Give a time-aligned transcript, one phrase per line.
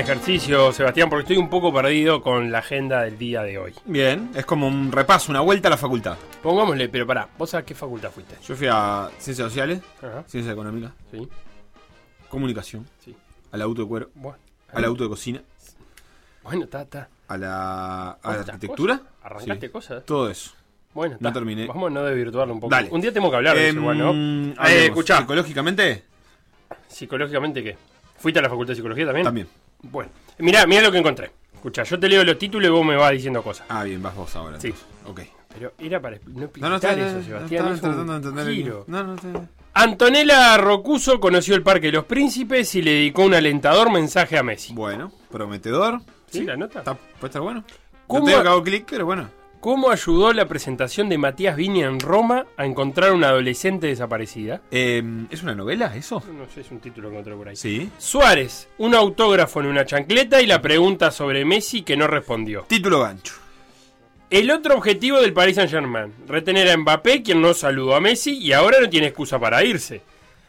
[0.00, 3.74] Ejercicio, Sebastián, porque estoy un poco perdido con la agenda del día de hoy.
[3.84, 6.16] Bien, es como un repaso, una vuelta a la facultad.
[6.42, 8.36] Pongámosle, pero pará, ¿vos a qué facultad fuiste?
[8.46, 9.80] Yo fui a Ciencias Sociales,
[10.26, 11.28] Ciencias Económicas, sí.
[12.28, 13.14] Comunicación, sí.
[13.52, 14.38] al auto de cuero, bueno,
[14.72, 15.42] al auto de cocina.
[16.42, 17.08] Bueno, está, está.
[17.28, 19.00] A la, a la arquitectura.
[19.22, 20.04] ¿Arrancaste cosas?
[20.06, 20.52] Todo eso.
[20.94, 21.66] Bueno, no terminé.
[21.66, 22.70] Vamos a no desvirtuarlo un poco.
[22.70, 22.88] Dale.
[22.90, 24.12] Un día tengo que hablar de eso, em, bueno.
[24.66, 25.18] Eh, escuchá.
[25.18, 26.04] ¿Psicológicamente?
[26.88, 27.76] ¿Psicológicamente qué?
[28.16, 29.24] ¿Fuiste a la facultad de psicología también?
[29.24, 29.48] También.
[29.82, 31.30] Bueno, mirá, mirá lo que encontré.
[31.54, 33.66] Escucha, yo te leo los títulos y vos me vas diciendo cosas.
[33.68, 34.58] Ah, bien, vas vos ahora.
[34.60, 34.72] Sí.
[35.06, 35.20] Ok.
[35.52, 37.64] Pero era para no explicar no, no, eso, Sebastián.
[37.64, 42.82] No, tratando de entender No, no, Antonella Rocuso conoció el Parque de los Príncipes y
[42.82, 44.72] le dedicó un alentador mensaje a Messi.
[44.72, 46.00] Bueno, prometedor.
[46.30, 46.82] ¿Sí, la nota?
[46.82, 47.64] puede estar bueno.
[48.06, 49.28] ¿Cómo, no que hago clic, pero bueno.
[49.60, 54.62] ¿Cómo ayudó la presentación de Matías Viña en Roma a encontrar una adolescente desaparecida?
[54.70, 56.22] Eh, ¿Es una novela eso?
[56.32, 57.56] No sé, es un título que encontré por ahí.
[57.56, 57.90] Sí.
[57.98, 62.64] Suárez, un autógrafo en una chancleta y la pregunta sobre Messi que no respondió.
[62.68, 63.34] Título gancho.
[64.30, 68.54] El otro objetivo del Paris Saint-Germain, retener a Mbappé, quien no saludó a Messi y
[68.54, 70.00] ahora no tiene excusa para irse.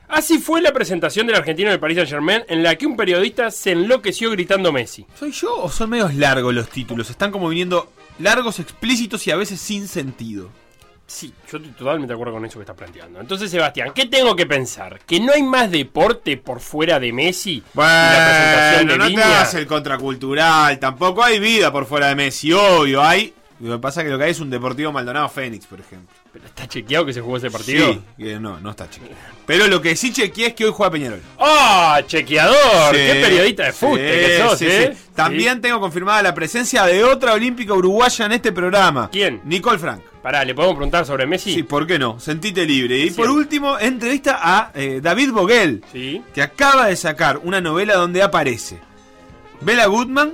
[0.07, 3.71] Así fue la presentación del argentino del Paris Saint-Germain en la que un periodista se
[3.71, 5.05] enloqueció gritando Messi.
[5.19, 7.09] ¿Soy yo o son medios largos los títulos?
[7.09, 10.49] Están como viniendo largos, explícitos y a veces sin sentido.
[11.11, 13.19] Sí, yo estoy totalmente de acuerdo con eso que estás planteando.
[13.19, 15.01] Entonces, Sebastián, ¿qué tengo que pensar?
[15.05, 17.61] ¿Que no hay más deporte por fuera de Messi?
[17.73, 20.79] Bueno, la presentación de no te hagas el contracultural.
[20.79, 23.03] Tampoco hay vida por fuera de Messi, obvio.
[23.03, 23.33] Hay.
[23.61, 26.15] Lo que pasa es que lo que hay es un Deportivo Maldonado Fénix, por ejemplo.
[26.33, 27.93] ¿Pero está chequeado que se jugó ese partido?
[28.17, 29.15] Sí, no, no está chequeado.
[29.45, 31.21] Pero lo que sí chequeé es que hoy juega Peñarol.
[31.39, 32.01] ¡Ah!
[32.07, 32.91] ¡Chequeador!
[32.91, 34.97] ¡Qué periodista de fútbol que sos, eh!
[35.13, 39.09] También tengo confirmada la presencia de otra olímpica uruguaya en este programa.
[39.11, 39.41] ¿Quién?
[39.43, 40.01] Nicole Frank.
[40.23, 41.53] Pará, ¿le podemos preguntar sobre Messi?
[41.53, 42.19] Sí, ¿por qué no?
[42.19, 42.97] Sentite libre.
[42.97, 46.21] Y por último, entrevista a eh, David Boguel, ¿Sí?
[46.33, 48.79] que acaba de sacar una novela donde aparece
[49.61, 50.33] Bella Goodman,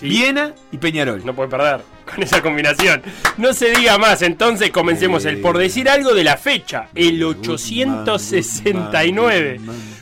[0.00, 1.24] Viena y Peñarol.
[1.24, 3.02] No puede perder con esa combinación.
[3.36, 9.60] No se diga más, entonces comencemos el por decir algo de la fecha, el 869.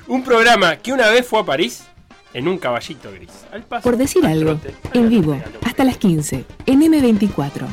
[0.08, 1.84] Un programa que una vez fue a París
[2.34, 3.30] en un caballito gris.
[3.82, 4.58] por decir algo,
[4.92, 7.66] en vivo, hasta las 15, en M24.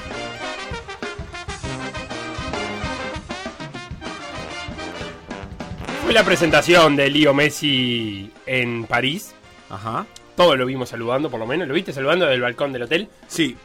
[6.03, 9.33] Fue la presentación de Leo Messi en París.
[9.69, 10.05] Ajá.
[10.37, 11.67] Todos lo vimos saludando, por lo menos.
[11.67, 13.09] ¿Lo viste saludando del balcón del hotel?
[13.27, 13.57] Sí.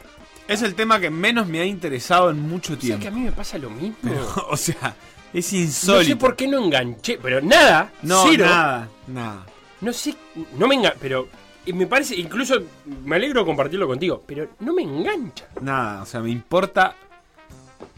[0.47, 3.01] Es el tema que menos me ha interesado en mucho tiempo.
[3.01, 4.11] que a mí me pasa lo mismo.
[4.49, 4.95] o sea,
[5.33, 6.03] es insólito.
[6.03, 7.91] No sé por qué no enganché, pero nada.
[8.01, 9.45] No, nada, nada.
[9.81, 10.15] No sé,
[10.57, 11.27] no me engancha, pero
[11.71, 12.61] me parece, incluso
[13.05, 15.47] me alegro de compartirlo contigo, pero no me engancha.
[15.61, 16.95] Nada, o sea, me importa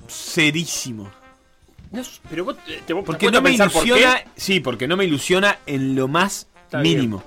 [0.08, 1.10] serísimo.
[1.92, 6.08] No, pero vos, te, porque no me ilusiona, sí, porque no me ilusiona en lo
[6.08, 7.24] más mínimo.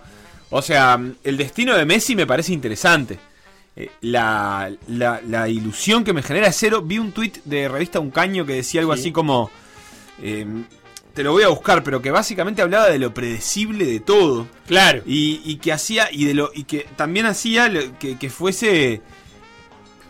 [0.50, 3.18] O sea, el destino de Messi me parece interesante.
[3.80, 6.82] Eh, la, la, ilusión que me genera es cero.
[6.82, 9.52] Vi un tuit de revista Un Caño que decía algo así como...
[10.20, 10.64] Em,
[11.14, 14.48] te lo voy a buscar, pero que básicamente hablaba de lo predecible de todo.
[14.66, 15.02] Claro.
[15.06, 19.00] Y, que hacía, y de lo, y que también hacía que, fuese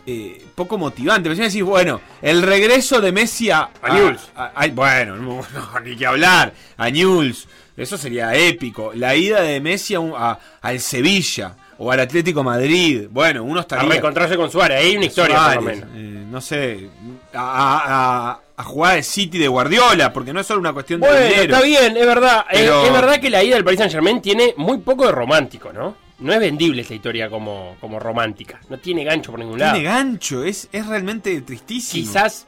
[0.05, 1.29] eh, poco motivante.
[1.29, 5.43] Me decís, bueno, el regreso de Messi a, a, bueno,
[5.83, 7.47] ni que hablar, a Newell's.
[7.75, 8.91] Eso sería épico.
[8.93, 13.07] La ida de Messi a, al Sevilla o al Atlético Madrid.
[13.09, 13.85] Bueno, uno estaría.
[13.85, 15.89] A reencontrarse con Suárez, hay una historia por lo menos.
[15.95, 16.89] Eh, no sé,
[17.33, 21.61] a, jugar el City de Guardiola, porque no es solo una cuestión de bueno, Está
[21.61, 22.45] bien, es verdad.
[22.51, 25.95] Es, verdad que la ida del Paris Saint Germain tiene muy poco de romántico, ¿no?
[26.19, 28.59] No es vendible esta historia como, como romántica.
[28.67, 29.73] No tiene gancho por ningún lado.
[29.73, 32.03] Tiene gancho, es, es realmente tristísimo.
[32.03, 32.45] Quizás,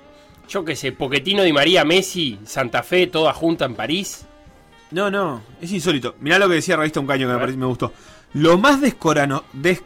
[0.49, 4.25] yo qué sé, Poquetino Di María, Messi, Santa Fe, toda junta en París
[4.91, 6.15] No, no, es insólito.
[6.19, 7.93] Mirá lo que decía Revista Un Caño que me, me gustó.
[8.33, 9.81] Lo más descorano, des-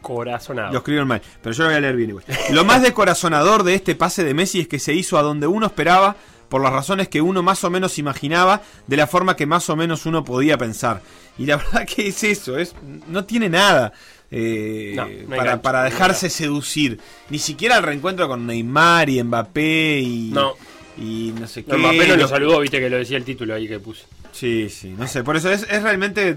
[0.00, 0.72] Corazonado.
[0.72, 2.24] Lo escribieron mal, pero yo lo voy a leer bien igual.
[2.50, 5.66] Lo más descorazonador de este pase de Messi es que se hizo a donde uno
[5.66, 6.16] esperaba,
[6.48, 9.76] por las razones que uno más o menos imaginaba, de la forma que más o
[9.76, 11.02] menos uno podía pensar.
[11.38, 12.74] Y la verdad que es eso, es
[13.06, 13.92] no tiene nada
[14.30, 16.98] eh, No, no hay para, gancho, para no dejarse seducir.
[17.30, 20.54] Ni siquiera el reencuentro con Neymar y Mbappé y No.
[20.98, 21.76] y no sé qué.
[21.76, 24.02] Mbappé no lo Lo- saludó, viste que lo decía el título ahí que puse.
[24.32, 26.36] Sí, sí, no sé, por eso es, es realmente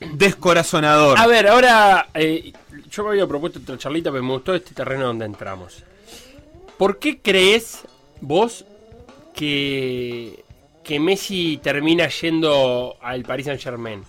[0.00, 1.18] descorazonador.
[1.18, 2.52] A ver, ahora eh,
[2.90, 5.82] yo me había propuesto otra charlita, pero me gustó este terreno donde entramos.
[6.76, 7.82] ¿Por qué crees
[8.20, 8.64] vos
[9.34, 10.44] que,
[10.84, 14.04] que Messi termina yendo al Paris Saint Germain?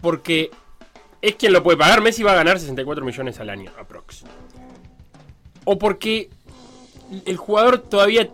[0.00, 0.50] Porque
[1.20, 2.02] es quien lo puede pagar.
[2.02, 4.24] Messi va a ganar 64 millones al año, aprox.
[5.64, 6.28] O porque
[7.24, 8.28] el jugador todavía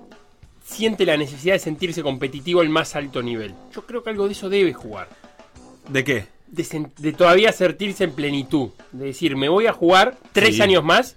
[0.64, 3.54] siente la necesidad de sentirse competitivo al más alto nivel.
[3.74, 5.08] Yo creo que algo de eso debe jugar
[5.88, 6.26] ¿De qué?
[6.50, 8.70] De, todavía sentirse en plenitud.
[8.92, 10.62] De decir, me voy a jugar tres Sí.
[10.62, 11.16] años más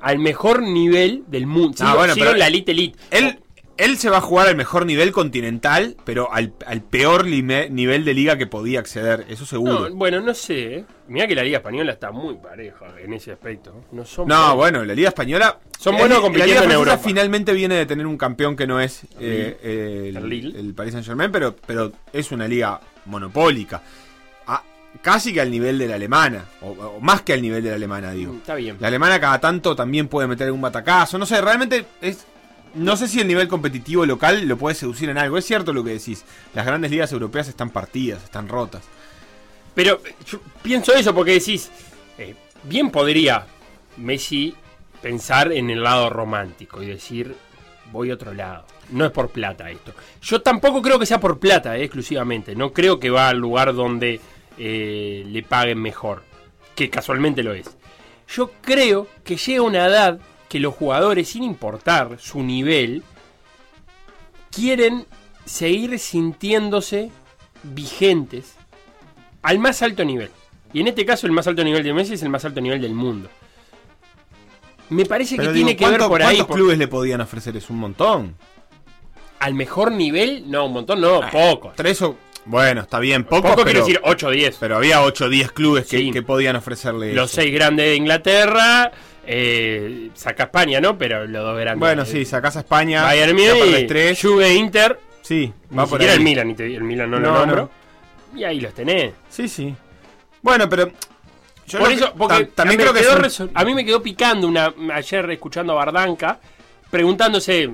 [0.00, 1.76] al mejor nivel del mundo.
[1.80, 2.98] Ah, Sigo, bueno, sigo pero en la elite elite.
[3.10, 3.38] Él,
[3.76, 8.04] él se va a jugar al mejor nivel continental, pero al, al peor lime- nivel
[8.04, 9.88] de liga que podía acceder, eso seguro.
[9.88, 10.76] No, bueno, no sé.
[10.76, 10.84] ¿eh?
[11.08, 13.84] Mirá que la Liga Española está muy pareja en ese aspecto.
[13.92, 14.56] No son No, parejos.
[14.56, 15.58] bueno, la Liga Española.
[15.78, 16.98] Son buenos La compitiendo Liga en Europa.
[16.98, 20.92] finalmente viene de tener un campeón que no es eh, eh, El el, el Paris
[20.92, 23.82] Saint-Germain, pero, pero es una liga monopólica.
[25.02, 27.76] Casi que al nivel de la alemana, o, o más que al nivel de la
[27.76, 28.32] alemana, digo.
[28.32, 28.76] Mm, Está bien.
[28.80, 31.18] La alemana cada tanto también puede meter un batacazo.
[31.18, 32.26] No sé, realmente es.
[32.74, 35.38] No sé si el nivel competitivo local lo puede seducir en algo.
[35.38, 36.24] Es cierto lo que decís.
[36.54, 38.82] Las grandes ligas europeas están partidas, están rotas.
[39.74, 41.70] Pero eh, yo pienso eso porque decís,
[42.18, 43.46] eh, bien podría
[43.96, 44.54] Messi
[45.02, 47.36] pensar en el lado romántico y decir,
[47.92, 48.64] voy a otro lado.
[48.90, 49.92] No es por plata esto.
[50.22, 52.54] Yo tampoco creo que sea por plata eh, exclusivamente.
[52.56, 54.20] No creo que va al lugar donde
[54.58, 56.22] eh, le paguen mejor.
[56.74, 57.70] Que casualmente lo es.
[58.28, 60.18] Yo creo que llega una edad
[60.48, 63.02] que los jugadores, sin importar su nivel,
[64.50, 65.06] quieren
[65.44, 67.10] seguir sintiéndose
[67.62, 68.54] vigentes
[69.42, 70.30] al más alto nivel.
[70.72, 72.80] Y en este caso el más alto nivel de Messi es el más alto nivel
[72.80, 73.28] del mundo.
[74.90, 76.26] Me parece Pero que digo, tiene que ver ¿cuánto- por ahí.
[76.36, 77.56] ¿Cuántos por- clubes le podían ofrecer?
[77.56, 78.36] Es un montón.
[79.38, 81.74] Al mejor nivel, no, un montón, no, pocos.
[81.76, 82.16] Tres o.
[82.46, 83.50] Bueno, está bien, pocos.
[83.52, 84.56] Poco pero, quiero decir 8 o 10.
[84.60, 86.10] pero había 8 o 10 clubes que, Sí.
[86.10, 87.12] que podían ofrecerle.
[87.14, 87.40] Los eso.
[87.40, 88.92] seis grandes de Inglaterra,
[89.26, 90.98] eh, saca España, ¿no?
[90.98, 91.80] Pero los dos grandes.
[91.80, 93.02] Bueno, eh, sí, sacás a España.
[93.02, 94.20] Bayern Múnich.
[94.20, 96.18] Juve, Inter, Sí, ni va por siquiera ahí.
[96.18, 97.70] el Milan, y te- el Milan no, No, lo nombro.
[98.32, 98.38] no.
[98.38, 99.12] Y ahí los tenés.
[99.30, 99.74] Sí, sí.
[100.42, 100.90] Bueno, pero.
[101.66, 104.02] yo Por eso, que- porque tam- también me creo que quedó a mí me quedó
[104.02, 106.38] picando una ayer escuchando a Bardanca,
[106.90, 107.66] preguntándose,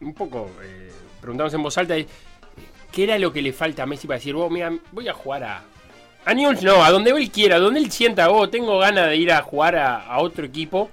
[0.00, 0.90] un poco, eh,
[1.20, 1.94] preguntándose en voz alta,
[2.92, 5.44] ¿qué era lo que le falta a Messi para decir, vos, mira, voy a jugar
[5.44, 5.62] a...
[6.24, 9.32] A Newell's no, a donde él quiera, donde él sienta, oh, tengo ganas de ir
[9.32, 10.90] a jugar a, a otro equipo,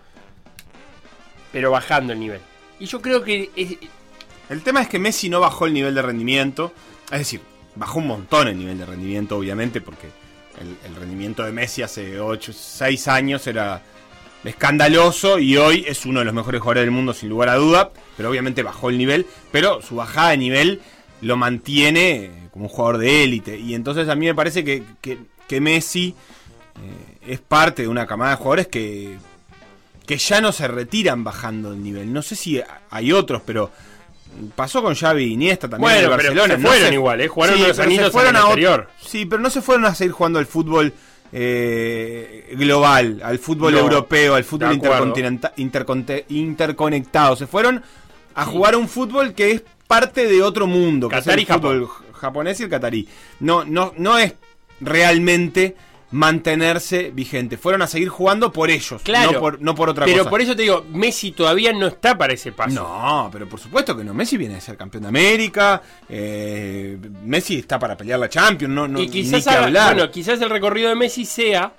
[1.52, 2.40] pero bajando el nivel.
[2.80, 3.76] Y yo creo que es-
[4.50, 6.72] El tema es que Messi no bajó el nivel de rendimiento.
[7.12, 7.42] Es decir,
[7.76, 10.08] bajó un montón el nivel de rendimiento, obviamente, porque
[10.62, 13.82] el, el rendimiento de Messi hace 8, 6 años era
[14.44, 17.92] escandaloso y hoy es uno de los mejores jugadores del mundo, sin lugar a duda.
[18.16, 19.26] Pero obviamente bajó el nivel.
[19.52, 20.82] Pero su bajada de nivel
[21.26, 23.58] lo mantiene como un jugador de élite.
[23.58, 25.18] Y entonces a mí me parece que, que-
[25.48, 26.16] que Messi
[26.82, 29.18] eh, es parte de una camada de jugadores que,
[30.06, 32.12] que ya no se retiran bajando el nivel.
[32.12, 33.72] No sé si hay otros, pero
[34.56, 36.56] pasó con Xavi y Iniesta también Bueno, en el pero Barcelona.
[36.56, 37.28] se No fueron igual, ¿eh?
[37.28, 38.88] Jugaron añitos fueron en el a.
[39.04, 40.94] Sí, pero no se fueron a seguir jugando al fútbol
[41.32, 45.06] eh, global, al fútbol No, europeo, al fútbol de acuerdo.
[45.16, 47.36] intercontinenta- interconte- interconectado.
[47.36, 47.82] Se fueron
[48.36, 51.48] a jugar un fútbol que es parte de otro mundo, que Qatar es y el
[51.48, 51.88] Japón.
[52.14, 53.08] japonés y el catarí.
[53.40, 54.34] No, no, no es
[54.82, 55.76] realmente
[56.12, 57.58] mantenerse vigente.
[57.58, 59.34] Fueron a seguir jugando por ellos, Claro.
[59.34, 60.30] no por, no por otra pero cosa.
[60.30, 62.76] por eso te digo, Messi todavía no está para ese paso.
[62.82, 64.14] No, pero por supuesto que no.
[64.14, 65.82] Messi viene de ser campeón de América.
[66.08, 68.74] eh, Messi está para pelear la Champions.
[68.74, 69.94] No, no, y ni quizás, que hablar.
[69.96, 71.74] bueno, quizás el recorrido de Messi sea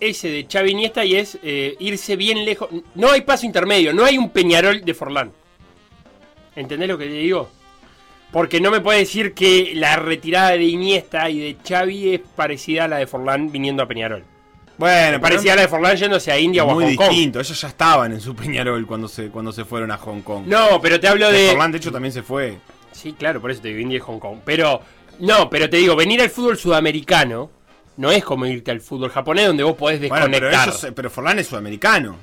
[0.00, 2.68] ese de Xavi Iniesta y es eh, irse bien lejos.
[2.96, 5.30] No hay paso intermedio, no hay un Peñarol de Forlán.
[6.56, 7.48] ¿Entendés lo que te digo?
[8.32, 12.84] Porque no me puede decir que la retirada de Iniesta y de Xavi es parecida
[12.84, 14.24] a la de Forlán viniendo a Peñarol.
[14.78, 17.08] bueno, Parecida a la de Forlán yéndose a India o a muy Hong Kong.
[17.10, 17.40] distinto.
[17.40, 20.44] Ellos ya estaban en su Peñarol cuando se, cuando se fueron a Hong Kong.
[20.46, 21.50] No, pero te hablo de...
[21.50, 22.58] Forlán, de hecho, también se fue.
[22.92, 24.38] Sí, claro, por eso te digo India y Hong Kong.
[24.44, 24.80] Pero,
[25.20, 27.50] no, pero te digo, venir al fútbol sudamericano
[27.98, 30.68] no es como irte al fútbol japonés donde vos podés Bueno, pero, desconectar.
[30.68, 32.16] ellos, pero Forlán es sudamericano.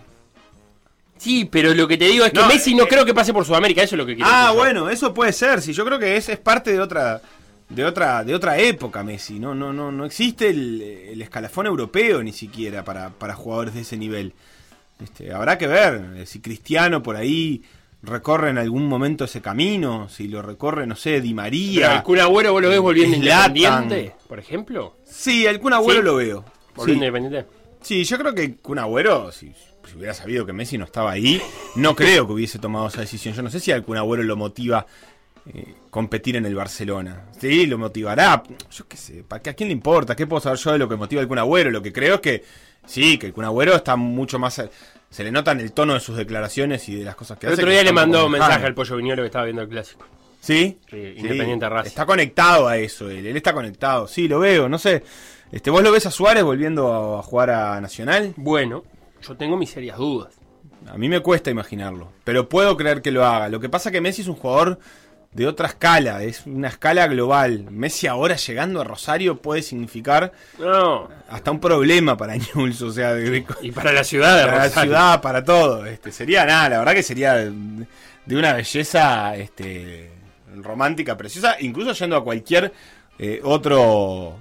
[1.23, 3.31] Sí, pero lo que te digo es que No, Messi no eh, creo que pase
[3.33, 5.61] por Sudamérica, eso es lo que quiero Ah, bueno, eso puede ser.
[5.61, 7.21] Si yo creo que es, es parte de otra
[7.69, 9.39] de otra, de otra época Messi.
[9.39, 13.81] No, no, no, no existe el, el escalafón europeo ni siquiera para, para jugadores de
[13.81, 14.33] ese nivel.
[15.01, 17.63] Este, habrá que ver eh, si Cristiano por ahí
[18.03, 21.95] recorre en algún momento ese camino, si lo recorre, no sé, Di María.
[21.95, 23.55] el Kun Agüero vos lo ves volviendo Zlatan.
[23.55, 24.97] independiente, por ejemplo.
[25.05, 26.01] Sí, Agüero Sí.
[26.03, 26.45] lo veo.
[26.75, 27.07] Volviendo Sí.
[27.07, 27.45] independiente.
[27.81, 29.53] Sí, yo creo que Kun Agüero, si,
[29.89, 31.41] si hubiera sabido que Messi no estaba ahí,
[31.75, 33.33] no creo que hubiese tomado esa decisión.
[33.35, 34.85] Yo no sé si al Kun Agüero lo motiva
[35.53, 37.25] eh, competir en el Barcelona.
[37.39, 38.43] Sí, lo motivará.
[38.71, 40.15] Yo qué sé, ¿para qué, ¿a quién le importa?
[40.15, 41.69] ¿Qué puedo saber yo de lo que motiva al Kun Agüero?
[41.71, 42.43] Lo que creo es que
[42.85, 44.61] sí, que el Kun Agüero está mucho más...
[45.09, 47.53] Se le nota en el tono de sus declaraciones y de las cosas que El
[47.53, 47.61] hace.
[47.61, 50.05] otro que día le mandó un mensaje al Pollo Viñolo que estaba viendo el clásico.
[50.41, 50.79] ¿Sí?
[50.89, 51.89] Sí, Independiente Racing.
[51.89, 54.07] Está conectado a eso, él, él está conectado.
[54.07, 55.03] Sí, lo veo, no sé.
[55.51, 58.33] Este, ¿Vos lo ves a Suárez volviendo a, a jugar a Nacional?
[58.37, 58.83] Bueno,
[59.27, 60.33] yo tengo mis serias dudas.
[60.87, 63.49] A mí me cuesta imaginarlo, pero puedo creer que lo haga.
[63.49, 64.79] Lo que pasa que Messi es un jugador
[65.31, 67.65] de otra escala, es una escala global.
[67.71, 71.09] Messi ahora llegando a Rosario puede significar No.
[71.29, 74.69] hasta un problema para Newell's, o sea, de, Y para la ciudad de para la
[74.69, 75.85] ciudad, para todo.
[75.85, 77.51] Este, sería nada, la verdad que sería de,
[78.25, 80.11] de una belleza este,
[80.57, 82.73] romántica, preciosa, incluso yendo a cualquier
[83.17, 84.37] eh, otro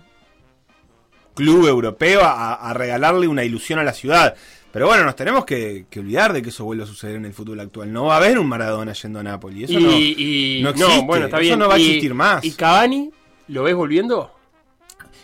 [1.35, 4.35] club europeo a, a regalarle una ilusión a la ciudad.
[4.73, 7.35] Pero bueno, nos tenemos que, que olvidar de que eso vuelva a suceder en el
[7.35, 7.93] fútbol actual.
[7.93, 9.64] No va a haber un Maradona yendo a Napoli.
[9.64, 11.02] Eso y, no, y- no existe.
[11.07, 11.59] bueno, está eso bien.
[11.59, 12.45] no va a Y- existir más.
[12.45, 13.11] ¿Y Cavani?
[13.49, 14.33] ¿Lo ves volviendo?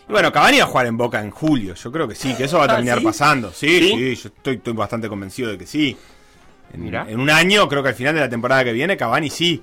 [0.07, 1.73] Y bueno, Cavani va a jugar en Boca en julio.
[1.73, 3.03] Yo creo que sí, que eso va a Ah, terminar ¿sí?
[3.05, 3.51] pasando.
[3.51, 3.89] Sí, ¿Sí?
[3.89, 5.97] sí, yo estoy, estoy bastante convencido de que sí.
[6.73, 7.07] En, Mirá.
[7.09, 9.61] en un año, creo que al final de la temporada que viene, Cavani sí.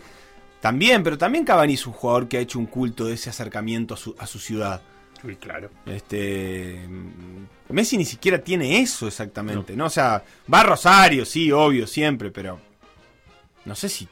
[0.61, 3.95] También, pero también Cavani es un jugador que ha hecho un culto de ese acercamiento
[3.95, 4.83] a su, a su ciudad.
[5.23, 5.71] Uy, claro.
[5.87, 6.81] Este
[7.71, 9.87] Messi ni siquiera tiene eso exactamente, ¿no?
[9.87, 12.59] O sea, va a Rosario, sí, obvio, siempre, pero
[13.65, 14.09] no sé si,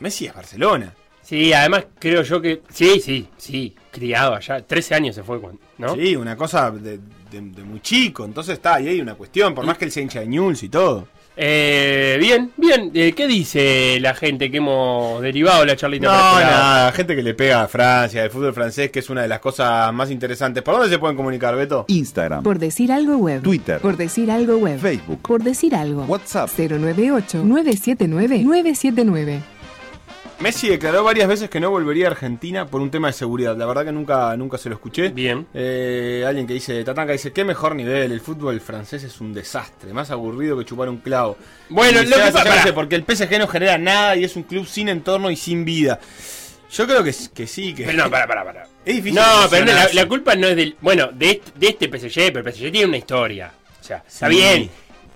[0.00, 0.94] Messi es Barcelona.
[1.22, 2.62] Sí, además creo yo que.
[2.72, 3.76] Sí, sí, sí.
[3.92, 4.66] Criado allá.
[4.66, 5.94] 13 años se fue, cuando- ¿no?
[5.94, 8.24] Sí, una cosa de, de- de muy chico.
[8.24, 10.68] Entonces está ahí hay una cuestión, por más que él sea hincha de Newell's y
[10.68, 11.06] todo.
[11.42, 12.90] Eh, bien, bien.
[12.92, 16.06] Eh, ¿Qué dice la gente que hemos derivado la charlita?
[16.06, 19.08] No, para este nada, gente que le pega a Francia, el fútbol francés, que es
[19.08, 20.62] una de las cosas más interesantes.
[20.62, 21.86] ¿Por dónde se pueden comunicar, Beto?
[21.88, 23.40] Instagram, Por decir algo web.
[23.40, 23.80] Twitter.
[23.80, 24.78] Por decir algo web.
[24.78, 25.22] Facebook.
[25.22, 26.04] Por decir algo.
[26.04, 26.50] WhatsApp.
[26.58, 29.40] 098-979-979.
[30.40, 33.54] Messi declaró varias veces que no volvería a Argentina por un tema de seguridad.
[33.58, 35.10] La verdad que nunca, nunca se lo escuché.
[35.10, 35.46] Bien.
[35.52, 39.92] Eh, alguien que dice, Tatanka dice, qué mejor nivel, el fútbol francés es un desastre,
[39.92, 41.36] más aburrido que chupar un clavo.
[41.68, 44.66] Bueno, Y lo que pasa- porque el PSG no genera nada y es un club
[44.66, 46.00] sin entorno y sin vida.
[46.72, 48.62] Yo creo que, que sí, que Pero no, para, para, para.
[48.84, 49.16] es difícil.
[49.16, 50.74] No, pero no, la, culpa no es del.
[50.80, 53.52] Bueno, de, de este PSG, pero el PSG tiene una historia.
[53.78, 54.36] O sea, está Sí.
[54.36, 54.70] bien.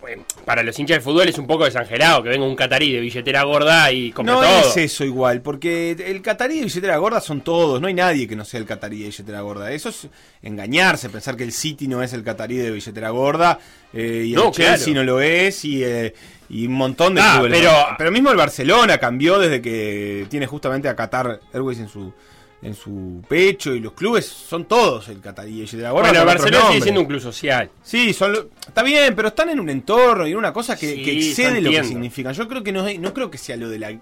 [0.04, 3.00] Bueno, Para los hinchas de fútbol es un poco desangelado que venga un catarí de
[3.00, 4.60] billetera gorda y compre No todo.
[4.68, 8.36] es eso igual, porque el catarí de billetera gorda son todos, no hay nadie que
[8.36, 9.72] no sea el catarí de billetera gorda.
[9.72, 10.08] Eso es
[10.42, 13.58] engañarse, pensar que el City no es el catarí de billetera gorda,
[13.94, 14.92] eh, y No, el Chelsea claro.
[15.00, 16.12] no lo es, y, eh,
[16.50, 17.58] y un montón de Ah, clubes.
[17.58, 22.12] pero- pero mismo el Barcelona cambió desde que tiene justamente a Qatar Airways en su
[22.64, 26.08] en su pecho, y los clubes son todos el catarí billetera gorda.
[26.08, 27.70] Bueno, Barcelona sigue siendo un club social.
[27.82, 30.96] Sí, son lo- está bien, pero están en un entorno y en una cosa que,
[30.96, 32.32] Sí, que yo excede lo que significan.
[32.34, 33.94] Yo creo que no, no creo que sea lo de la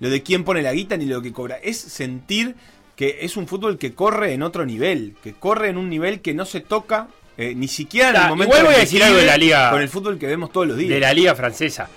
[0.00, 1.56] lo de quién pone la guita ni lo que cobra.
[1.62, 2.54] Es sentir
[2.96, 6.34] que es un fútbol que corre en otro nivel, que corre en un nivel que
[6.34, 9.24] no se toca eh, ni siquiera en el momento igual voy a decir algo de
[9.26, 10.90] la liga- con el fútbol que vemos todos los días.
[10.90, 11.88] de la liga francesa.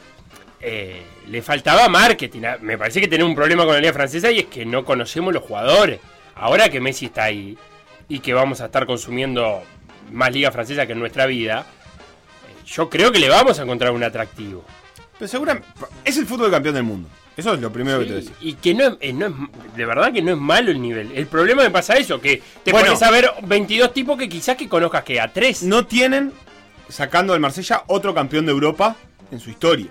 [0.62, 2.41] Eh, le faltaba marketing.
[2.44, 4.84] Ah, Me parece que tenemos un problema con la liga francesa y es que no
[4.86, 6.00] conocemos los jugadores.
[6.36, 7.58] Ahora que Messi está ahí
[8.10, 9.63] y que vamos a estar consumiendo
[10.12, 11.65] más liga francesa que en nuestra vida,
[12.48, 14.63] eh, yo creo que le vamos a encontrar un atractivo.
[15.17, 15.67] Pero seguramente
[16.03, 17.10] es el fútbol campeón del mundo.
[17.38, 18.48] Eso es lo primero que te voy a Sí, decir.
[18.50, 21.12] y que no es, eh, no es- de verdad que no es malo el nivel.
[21.13, 22.88] El problema me pasa eso, que te Bueno.
[22.88, 25.63] pones a ver 22 tipos que quizás que conozcas que a 3.
[25.63, 26.32] No tienen
[26.88, 28.96] sacando al Marsella otro campeón de Europa
[29.32, 29.88] en su historia.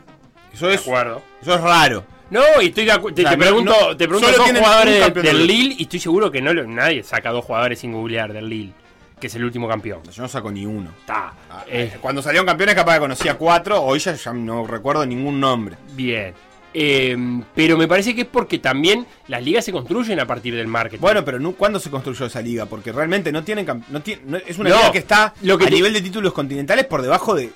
[0.54, 1.22] Eso de es acuerdo.
[1.42, 2.04] eso es raro.
[2.30, 3.14] No, y estoy de acuerdo.
[3.14, 6.00] Te, O sea, te pregunto, no- te pregunto tienen jugadores del de- Lille y estoy
[6.00, 8.72] seguro que no nadie saca dos jugadores sin googlear del Lille,
[9.20, 10.00] que es el último campeón.
[10.10, 10.90] Yo no saco ni uno.
[11.00, 11.34] Está.
[11.50, 15.04] Ah, eh, eh, Cuando salieron campeones capaz que conocía cuatro, hoy ya, ya no recuerdo
[15.06, 15.76] ningún nombre.
[15.92, 16.34] bien.
[16.76, 17.16] Eh,
[17.54, 21.00] pero me parece que es porque también las ligas se construyen a partir del marketing.
[21.00, 22.66] Bueno, pero no, ¿cuándo se construyó esa liga?
[22.66, 25.66] Porque realmente no tienen no tiene, no- es una No, liga que está lo que
[25.66, 27.50] a nivel de títulos continentales por debajo de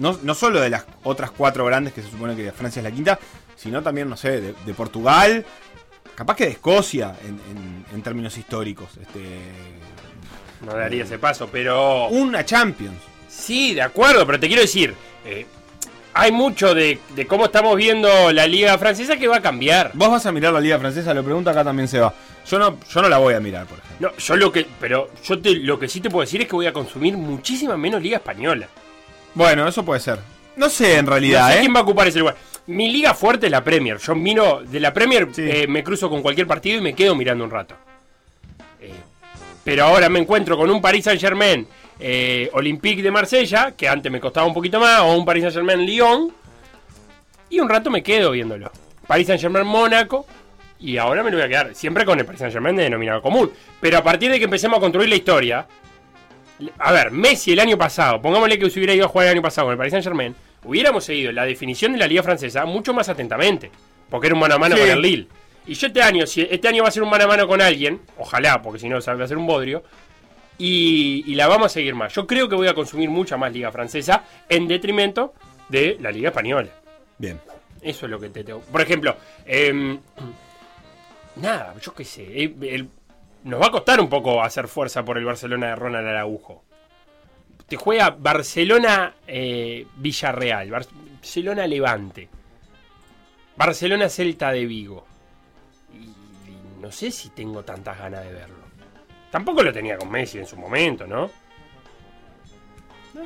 [0.00, 2.90] no, no solo de las otras cuatro grandes que se supone que Francia es la
[2.90, 3.18] quinta,
[3.56, 5.44] sino también, no sé, de, de Portugal,
[6.14, 8.88] capaz que de Escocia en, en- en términos históricos.
[9.00, 9.20] Este,
[10.66, 12.08] no daría ese paso, pero.
[12.08, 12.98] una Champions.
[13.28, 15.46] Sí, de acuerdo, pero te quiero decir, eh,
[16.12, 19.92] hay mucho de, de cómo estamos viendo la liga francesa que va a cambiar.
[19.94, 22.12] Vos vas a mirar la liga francesa, lo pregunta acá también se va.
[22.46, 24.10] Yo no, yo no la voy a mirar, por ejemplo.
[24.10, 24.66] No, yo lo que.
[24.80, 27.76] Pero yo te, lo que sí te puedo decir es que voy a consumir muchísima
[27.76, 28.68] menos Liga Española.
[29.34, 30.18] Bueno, eso puede ser.
[30.56, 31.60] No sé en realidad, no sé ¿eh?
[31.60, 32.36] quién va a ocupar ese lugar.
[32.66, 33.98] Mi liga fuerte es la Premier.
[33.98, 35.42] Yo miro de la Premier, Sí.
[35.44, 37.74] eh, me cruzo con cualquier partido y me quedo mirando un rato.
[38.80, 38.92] Eh,
[39.64, 41.66] pero ahora me encuentro con un Paris Saint Germain
[41.98, 45.54] eh, Olympique de Marsella, que antes me costaba un poquito más, o un Paris Saint
[45.54, 46.32] Germain Lyon,
[47.50, 48.70] y un rato me quedo viéndolo.
[49.06, 50.26] Paris Saint Germain Mónaco,
[50.78, 53.20] y ahora me lo voy a quedar siempre con el Paris Saint Germain de denominador
[53.22, 53.50] común.
[53.80, 55.66] Pero a partir de que empecemos a construir la historia,
[56.78, 59.42] a ver, Messi el año pasado, pongámosle que se hubiera ido a jugar el año
[59.42, 62.92] pasado con el Paris Saint Germain, hubiéramos seguido la definición de la liga francesa mucho
[62.94, 63.70] más atentamente,
[64.08, 64.82] porque era un mano a mano Sí.
[64.82, 65.28] con el Lille.
[65.66, 67.60] Y yo este año, si este año va a ser un mano a mano con
[67.60, 69.82] alguien, ojalá, porque si no va a ser un bodrio,
[70.58, 72.12] y, y la vamos a seguir más.
[72.14, 75.32] Yo creo que voy a consumir mucha más liga francesa en detrimento
[75.70, 76.68] de la liga española.
[77.16, 77.40] Bien.
[77.80, 78.60] Eso es lo que te tengo.
[78.60, 79.98] Por ejemplo, em,
[81.36, 82.22] nada, yo qué sé.
[82.24, 82.88] eh, el-
[83.44, 86.64] nos va a costar un poco hacer fuerza por el Barcelona de Ronald Araujo.
[87.68, 92.28] Te juega Barcelona eh, Villarreal, Barcelona Levante,
[93.56, 95.06] Barcelona Celta de Vigo.
[95.94, 96.04] Y,
[96.50, 98.56] y no sé si tengo tantas ganas de verlo.
[99.30, 101.30] Tampoco lo tenía con Messi en su momento, ¿no?
[103.14, 103.22] No,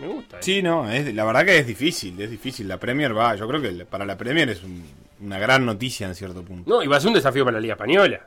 [0.00, 0.38] me gusta.
[0.38, 0.42] eh.
[0.42, 2.66] Sí, no, es, la verdad que es difícil, es difícil.
[2.68, 4.86] La Premier va, yo creo que para la Premier es un-
[5.20, 6.68] una gran noticia en cierto punto.
[6.68, 8.26] No, y va a ser un desafío para la Liga Española.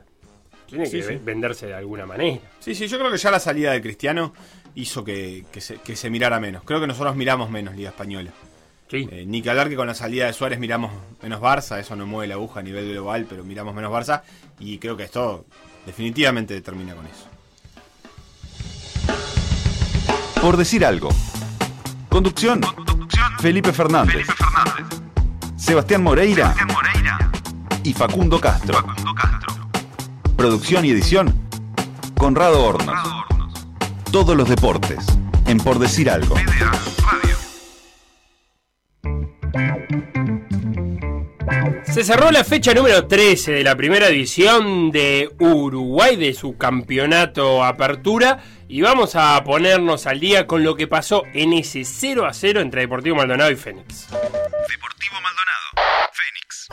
[0.66, 1.20] Tiene Sí, que sí.
[1.24, 2.40] venderse de alguna manera.
[2.58, 4.32] Sí, sí, yo creo que ya la salida de Cristiano
[4.74, 6.62] hizo que, que se, que se mirara menos.
[6.64, 8.30] Creo que nosotros miramos menos Liga Española.
[8.90, 9.08] Sí.
[9.10, 10.92] Eh, ni que hablar que con la salida de Suárez miramos
[11.22, 14.22] menos Barça, eso no mueve la aguja a nivel global, pero miramos menos Barça
[14.60, 15.44] y creo que esto
[15.86, 17.26] definitivamente termina con eso.
[20.40, 21.08] Por decir algo.
[22.08, 22.60] Conducción.
[23.40, 24.26] Felipe Fernández.
[25.56, 26.54] Sebastián Moreira.
[27.82, 28.78] Y Facundo Castro.
[30.36, 31.48] Producción y edición.
[32.16, 32.94] Conrado Hornos.
[34.12, 35.06] Todos los deportes.
[35.46, 36.36] En Por decir algo.
[41.84, 47.64] Se cerró la fecha número 13 de la primera división de Uruguay de su campeonato
[47.64, 52.34] Apertura y vamos a ponernos al día con lo que pasó en ese 0 a
[52.34, 54.08] 0 entre Deportivo Maldonado y Fénix.
[54.10, 56.10] Deportivo Maldonado.
[56.12, 56.68] Fénix.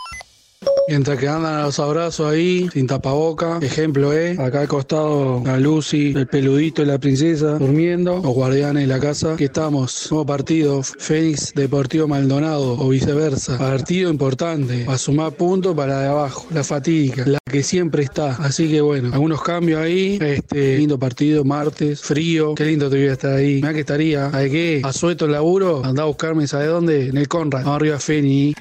[0.88, 3.60] Mientras que andan a los abrazos ahí, sin tapaboca.
[3.62, 8.84] Ejemplo es, acá al costado la Lucy, el peludito y la princesa durmiendo, los guardianes
[8.84, 9.34] de la casa.
[9.34, 13.58] Aquí estamos, nuevo partido, Fénix Deportivo Maldonado o viceversa.
[13.58, 18.36] Partido importante, a sumar puntos para de abajo, la fatídica, la que siempre está.
[18.36, 20.20] Así que bueno, algunos cambios ahí.
[20.22, 22.56] Este lindo partido, martes, frío.
[22.56, 23.56] Qué lindo te voy a estar ahí.
[23.56, 24.82] Mira que estaría, ¿a qué?
[24.84, 27.08] A sueto el laburo, anda a buscarme, ¿sabe dónde?
[27.08, 27.62] En el Conrad.
[27.64, 28.60] Vamos arriba, Fénix.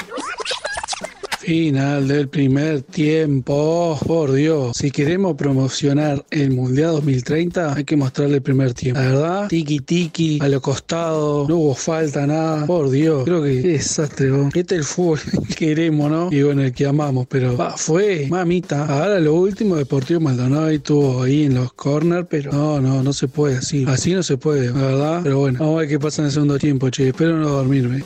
[1.42, 3.98] Final del primer tiempo.
[4.06, 9.00] Por Dios, si queremos promocionar el Mundial 2030, hay que mostrarle el primer tiempo.
[9.00, 12.64] La verdad, tiki tiki, a los costados, no hubo falta, nada.
[12.64, 14.28] Por Dios, creo que desastre.
[14.28, 14.50] ¿no?
[14.54, 16.28] Este es el fútbol que queremos, ¿no?
[16.30, 18.86] Y bueno, el que amamos, pero ah, fue, mamita.
[18.86, 23.12] Ahora lo último, Deportivo Maldonado ahí estuvo ahí en los corners, pero no, no, no
[23.12, 23.84] se puede así.
[23.88, 25.20] Así no se puede, la verdad.
[25.24, 27.08] Pero bueno, vamos a ver qué pasa en el segundo tiempo, che.
[27.08, 28.04] Espero no dormirme.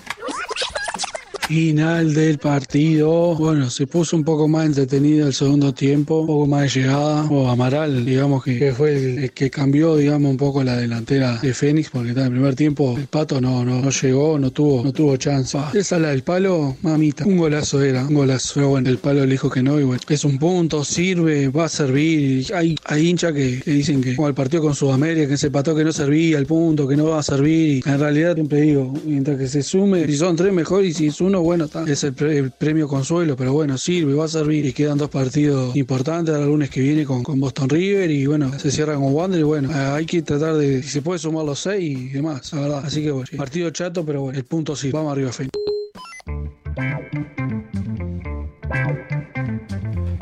[1.47, 3.37] Final del partido.
[3.37, 7.23] Bueno, se puso un poco más entretenido el segundo tiempo, un poco más de llegada.
[7.31, 11.55] O Amaral, digamos que, que fue el, que cambió, digamos, un poco la delantera de
[11.55, 15.17] Fénix, porque en el primer tiempo el pato no, no, llegó, no tuvo, no tuvo
[15.19, 15.57] chance.
[15.57, 17.25] Ah, esa la del palo, mamita.
[17.25, 18.55] Un golazo era, un golazo.
[18.57, 21.67] Pero bueno, el palo le dijo que no, y bueno, es un punto, sirve, va
[21.67, 22.53] a servir.
[22.55, 25.77] Hay, hay hinchas que, que dicen que como el partido con Sudamérica, que se pató
[25.77, 27.85] que no servía, el punto, que no va a servir.
[27.87, 31.07] Y en realidad siempre digo, mientras que se sume, si son tres mejor y si
[31.07, 31.69] es uno, bueno.
[31.87, 34.67] Es el, pre- el premio consuelo, pero bueno, sirve, va a servir.
[34.67, 38.71] Y quedan dos partidos importantes, el lunes que viene con, Boston River y bueno, se
[38.71, 41.59] cierra con Wander y bueno, eh, hay que tratar de, si se puede sumar los
[41.61, 42.83] seis y demás, la verdad.
[42.85, 45.49] Así que bueno, partido chato, pero bueno, el punto sí, vamos arriba, Fe.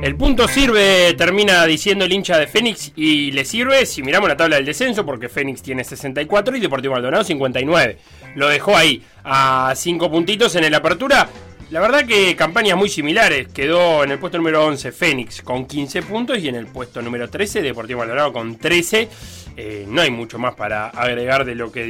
[0.05, 4.37] El punto sirve, termina diciendo el hincha de Fénix, y le sirve si miramos la
[4.37, 7.99] tabla del descenso, porque Fénix tiene 64 y Deportivo Maldonado 59.
[8.35, 11.27] Lo dejó ahí a 5 puntitos en el apertura.
[11.71, 13.49] La verdad que campañas muy similares.
[13.49, 17.31] Quedó en el puesto número 11 Fénix con 15 puntos y en el puesto número
[17.31, 19.09] 13 Deportivo Maldonado con 13.
[19.57, 21.87] Eh, no hay mucho más para agregar de lo que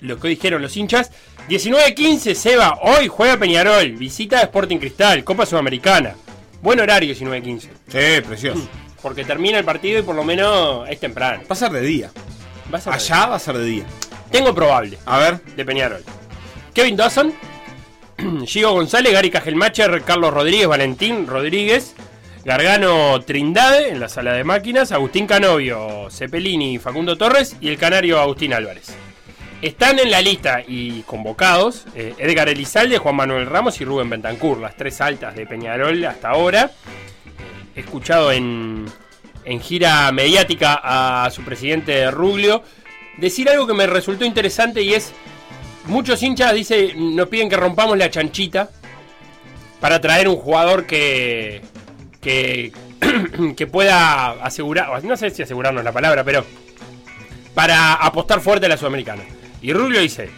[0.00, 1.10] lo que dijeron los hinchas.
[1.48, 6.16] 19-15 Seba, hoy juega Peñarol, visita a Sporting Cristal, Copa Sudamericana.
[6.66, 7.60] Buen horario 19-15.
[7.60, 8.68] Sí, precioso.
[9.00, 11.44] Porque termina el partido y por lo menos es temprano.
[11.48, 12.10] Va a ser de día.
[12.74, 13.84] Va a ser- Allá va a ser de día.
[14.32, 15.40] Tengo probable A ver.
[15.44, 16.02] de Peñarol.
[16.74, 17.32] Kevin Dawson,
[18.46, 21.94] Gigo González, Gary Cajelmacher, Carlos Rodríguez, Valentín Rodríguez,
[22.44, 28.18] Gargano Trindade en la sala de máquinas, Agustín Canovio, Cepelini, Facundo Torres y el canario
[28.20, 28.86] Agustín Álvarez.
[29.62, 34.58] Están en la lista y convocados eh, Edgar Elizalde, Juan Manuel Ramos y Rubén Bentancur,
[34.58, 36.70] las tres altas de Peñarol hasta ahora.
[37.74, 38.84] He escuchado en,
[39.44, 42.62] en gira mediática a su presidente Ruglio
[43.16, 45.12] decir algo que me resultó interesante y es,
[45.86, 48.70] muchos hinchas dice, nos piden que rompamos la chanchita
[49.80, 51.62] para traer un jugador que,
[52.20, 52.72] que,
[53.56, 56.44] que pueda asegurar, no sé si asegurarnos la palabra, pero
[57.54, 59.22] para apostar fuerte a la Sudamericana.
[59.62, 60.30] Y Rubio dice,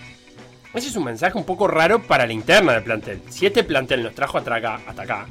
[0.75, 3.21] ese es un mensaje un poco raro para la interna del plantel.
[3.31, 5.27] Si este plantel nos trajo hasta acá, hasta acá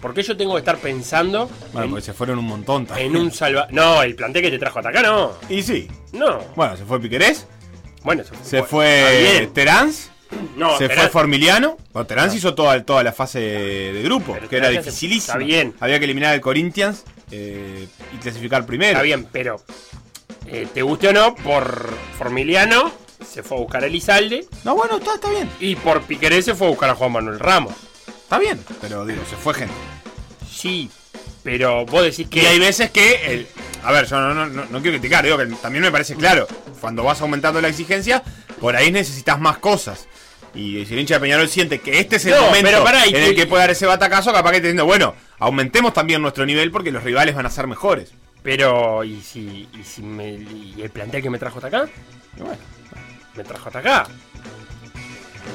[0.00, 3.14] ¿por qué yo tengo que estar pensando Bueno, en, porque se fueron un montón también.
[3.14, 3.68] en un salva...
[3.70, 5.32] No, el plantel que te trajo hasta acá no.
[5.50, 5.88] Y sí.
[6.12, 6.38] No.
[6.56, 7.46] Bueno, se fue Piquerés,
[8.02, 9.52] Bueno, se está fue bien.
[9.52, 10.10] Terans,
[10.56, 11.76] No, se Terán- fue Formiliano.
[11.92, 15.34] Bueno, Terans hizo toda, toda la fase de grupo, Pero que era Terán se- dificilísima.
[15.34, 15.74] está bien.
[15.80, 18.92] Había que eliminar al Corinthians eh, y clasificar primero.
[18.92, 19.62] Está bien, pero
[20.46, 22.90] eh, te guste o no, por Formiliano
[23.28, 25.48] se fue a buscar a Elizalde No, bueno, está, está bien.
[25.60, 27.74] y por Piquerés se fue a buscar a Juan Manuel Ramos.
[28.06, 28.60] Está bien.
[28.80, 29.74] Pero digo, se fue gente.
[30.50, 30.90] Sí,
[31.42, 33.32] pero vos decís que Y hay veces que.
[33.32, 33.46] El,
[33.82, 36.46] a ver, yo no, no, no, no quiero criticar, digo que también me parece claro.
[36.80, 38.22] Cuando vas aumentando la exigencia,
[38.60, 40.06] por ahí necesitas más cosas.
[40.54, 43.14] Y si el hincha de Peñarol siente que este es el No, momento pará, en
[43.16, 46.70] el que- puede dar ese batacazo, capaz que te diciendo, bueno, aumentemos también nuestro nivel
[46.72, 48.10] porque los rivales van a ser mejores.
[48.42, 51.88] Pero, ¿y si, y si me, y el plantel que me trajo hasta acá?
[52.36, 52.58] Y bueno,
[53.34, 54.08] Me trajo hasta acá.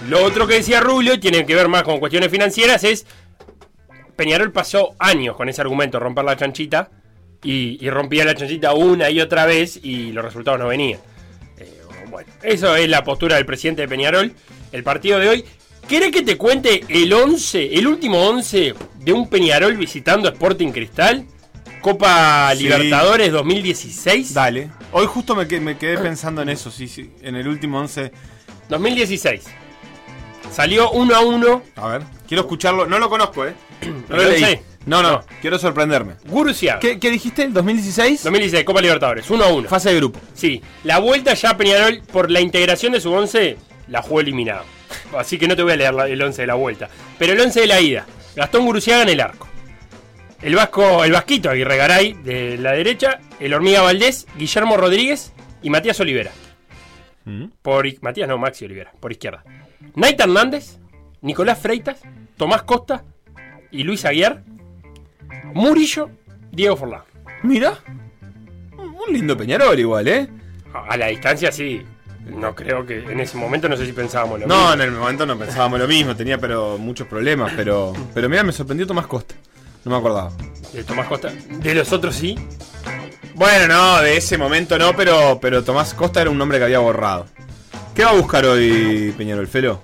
[0.09, 3.05] Lo otro que decía Rubio tiene que ver más con cuestiones financieras es.
[4.15, 6.89] Peñarol pasó años con ese argumento, romper la chanchita.
[7.43, 10.99] Y, rompía la chanchita una y otra vez y los resultados no venían.
[11.57, 14.33] Eh, bueno, eso es la postura del presidente de Peñarol.
[14.71, 15.45] El partido de hoy.
[15.87, 21.27] ¿Querés que te cuente el 11, el último 11 de un Peñarol visitando Sporting Cristal?
[21.85, 22.63] Copa Sí.
[22.63, 24.33] Libertadores 2016.
[24.33, 24.71] dale.
[24.91, 27.11] Hoy justo me, que- me quedé pensando en eso, sí, sí.
[27.21, 28.11] En el último 11.
[28.69, 29.43] 2016.
[30.51, 31.61] Salió 1 a 1.
[31.75, 32.87] A ver, quiero escucharlo.
[32.87, 33.53] No lo conozco, ¿eh?
[34.09, 34.43] No lo ¿El leí.
[34.43, 34.63] 11?
[34.87, 35.23] No, no, No.
[35.41, 36.15] quiero sorprenderme.
[36.25, 36.79] Gurucia.
[36.79, 37.43] ¿Qué, qué dijiste?
[37.43, 38.23] ¿El 2016?
[38.23, 39.69] 2016, Copa Libertadores, 1 a 1.
[39.69, 40.19] Fase de grupo.
[40.33, 43.57] Sí, la vuelta ya Peñarol, por la integración de su 11,
[43.89, 44.63] la jugó eliminado.
[45.15, 46.89] Así que no te voy a leer la- el 11 de la vuelta.
[47.19, 49.47] Pero el 11 de la ida, Gastón Guruciaga en el arco.
[50.45, 55.69] El vasco, el vasquito Aguirre Garay de la derecha, el Hormiga Valdés, Guillermo Rodríguez y
[55.69, 56.31] Matías Olivera.
[57.63, 59.43] Por, i- Matías no, Maxi Olivera, por izquierda.
[59.95, 60.77] Naita Hernández,
[61.21, 61.99] Nicolás Freitas,
[62.37, 63.03] Tomás Costa
[63.71, 64.43] y Luis Aguiar.
[65.53, 66.09] Murillo,
[66.51, 67.01] Diego Forlán.
[67.43, 67.79] Mira.
[68.77, 70.29] Un lindo Peñarol igual, ¿eh?
[70.73, 71.81] A a la distancia sí.
[72.27, 74.73] No creo que en ese momento no sé si pensábamos lo No, mismo.
[74.73, 78.51] en el momento no pensábamos lo mismo, tenía pero muchos problemas, pero pero mira, me
[78.51, 79.35] sorprendió Tomás Costa.
[79.85, 80.31] No me acordaba.
[80.73, 81.31] De Tomás Costa.
[81.49, 82.35] De los otros sí.
[83.35, 86.79] Bueno, no, de ese momento no, pero pero Tomás Costa era un nombre que había
[86.79, 87.27] borrado.
[87.93, 89.81] ¿Qué va a buscar hoy Peñarol Felo?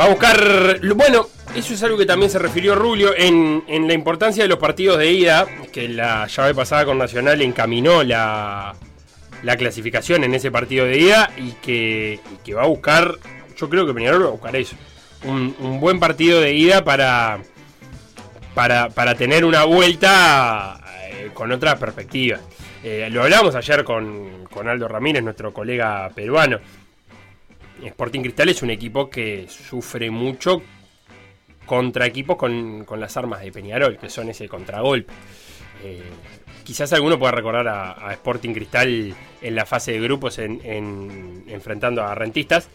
[0.00, 0.80] Va a buscar.
[0.94, 4.58] Bueno, eso es algo que también se refirió Rubio en, en la importancia de los
[4.58, 5.46] partidos de ida.
[5.72, 8.74] Que la llave pasada con Nacional encaminó la,
[9.42, 11.30] la clasificación en ese partido de ida.
[11.36, 13.16] Y que, y que va a buscar.
[13.58, 14.76] Yo creo que Peñarol va a buscar eso.
[15.24, 17.40] Un, un buen partido de ida para.
[18.60, 20.78] Para, para tener una vuelta
[21.12, 22.38] eh, con otra perspectiva.
[22.84, 26.58] Eh, lo hablamos ayer con, con Aldo Ramírez, nuestro colega peruano.
[27.82, 30.60] Sporting Cristal es un equipo que sufre mucho
[31.64, 35.10] contra equipos con, con las armas de Peñarol, que son ese contragolpe.
[35.82, 36.02] Eh,
[36.62, 42.14] quizás alguno pueda recordar a, Sporting Cristal en la fase de grupos en- enfrentando a
[42.14, 42.68] Rentistas.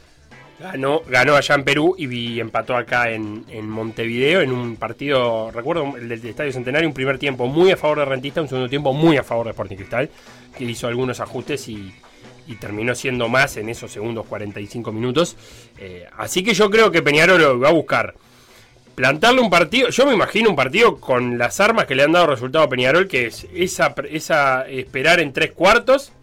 [0.58, 6.08] Ganó, ganó allá en Perú y empató acá en, Montevideo en un partido, recuerdo el
[6.08, 9.18] del Estadio Centenario, un primer tiempo muy a favor de Rentistas, un segundo tiempo muy
[9.18, 10.10] a favor de Sporting Cristal,
[10.58, 11.94] que hizo algunos ajustes y,
[12.60, 15.36] terminó siendo más en esos segundos 45 minutos.
[15.78, 18.14] Eh, así que yo creo que Peñarol lo va a buscar.
[18.94, 22.28] Plantarle un partido, yo me imagino un partido con las armas que le han dado
[22.28, 26.14] resultado a Peñarol, que es esa esperar en tres cuartos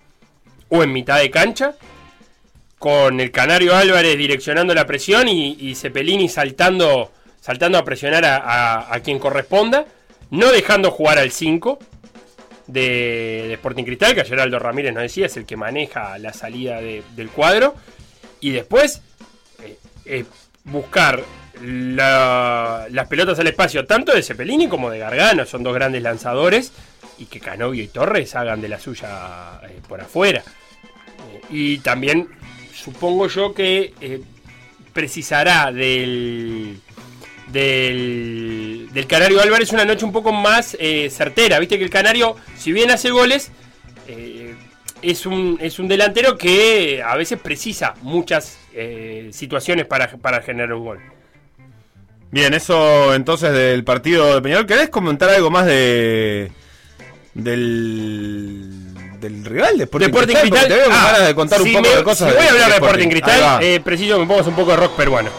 [0.71, 1.75] o en mitad de cancha,
[2.83, 8.99] con el Canario Álvarez direccionando la presión y, y Cepelini saltando, saltando a presionar a,
[9.05, 9.87] quien corresponda,
[10.31, 11.79] no dejando jugar al 5
[12.67, 17.05] de, Sporting Cristal, que ayer Ramírez nos decía, es el que maneja la salida de-
[17.15, 17.77] del cuadro,
[18.41, 19.01] y después
[19.63, 20.25] eh, eh,
[20.65, 21.23] buscar
[21.63, 26.73] la- las pelotas al espacio, tanto de Cepelini como de Gargano, son dos grandes lanzadores,
[27.17, 30.43] y que Canovio y Torres hagan de la suya eh, por afuera.
[31.49, 32.29] Y también
[32.83, 34.21] supongo yo que eh,
[34.93, 36.81] precisará del,
[37.49, 41.59] del del Canario Álvarez una noche un poco más eh, certera.
[41.59, 43.51] Viste que el Canario, si bien hace goles,
[44.09, 44.55] eh,
[45.01, 48.59] es, un, es un delantero que a veces precisa muchas
[49.33, 51.01] situaciones para, para generar un gol.
[52.31, 54.67] Bien, eso entonces del partido de Peñarol.
[54.67, 56.51] ¿Querés comentar algo más de
[57.35, 58.82] del,
[59.23, 60.61] del rival de Sporting, Deporting Cristal?
[60.69, 62.29] Porque Te Ah, de contar un si poco me- de cosas.
[62.31, 64.71] Si voy a hablar de Sporting Ahí Cristal, eh, preciso que me pongas un poco
[64.73, 65.31] de rock peruano.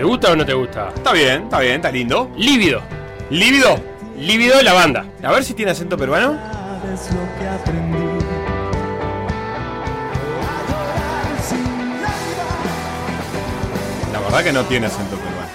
[0.00, 0.88] ¿Te gusta o no te gusta?
[0.96, 2.30] Está bien, está bien, está lindo.
[2.34, 2.80] Lívido.
[3.28, 3.78] Lívido.
[4.16, 5.04] Lívido la banda.
[5.22, 6.40] A ver si tiene acento peruano.
[14.10, 15.50] La verdad que no tiene acento peruano.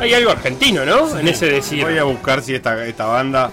[0.00, 1.16] Hay algo argentino, ¿no?
[1.16, 1.84] En ese decir.
[1.84, 3.52] Voy a buscar si esta, esta banda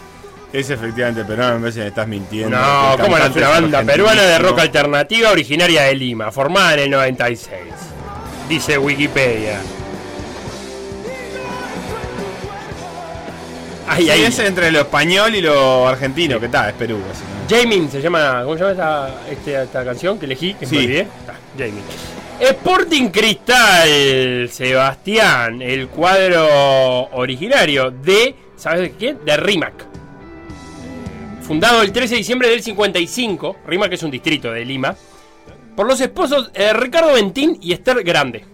[0.52, 1.54] es efectivamente peruana.
[1.54, 2.58] Me parece que me estás mintiendo.
[2.58, 6.32] No, El ¿cómo no es cantante una banda peruana de rock alternativa originaria de Lima,
[6.32, 7.91] formada en el 96?
[8.52, 9.62] Dice Wikipedia.
[13.98, 14.24] Sí, ay.
[14.24, 17.00] es entre lo español y lo argentino, que tal, es Perú.
[17.08, 17.56] básicamente.
[17.56, 18.42] Jamin se llama.
[18.44, 20.54] ¿Cómo se llama esta, este- esta canción que elegí?
[20.56, 20.76] Que Sí.
[20.76, 21.08] me olvidé.
[21.30, 21.82] Ah, Jamin.
[22.42, 28.36] Sporting Cristal, Sebastián, el cuadro originario de.
[28.58, 29.24] ¿Sabes de quién?
[29.24, 29.86] De Rimac.
[31.42, 34.94] Fundado el 13 de diciembre del 55, Rimac es un distrito de Lima,
[35.76, 38.46] por los esposos eh, Ricardo Ventín y Esther Grande.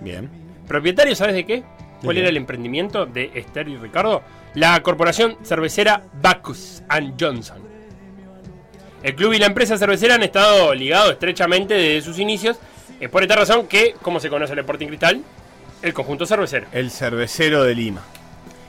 [0.00, 0.30] Bien.
[0.66, 1.64] ¿Propietario, sabes de qué?
[2.02, 4.22] ¿Cuál era el emprendimiento de Esther y Ricardo?
[4.54, 7.58] La corporación cervecera Bacchus and Johnson.
[9.02, 12.56] El club y la empresa cervecera han estado ligados estrechamente desde sus inicios.
[12.98, 15.22] Es por esta razón que, como se conoce el Sporting Cristal,
[15.82, 16.66] el conjunto cervecero.
[16.72, 18.02] El cervecero de Lima.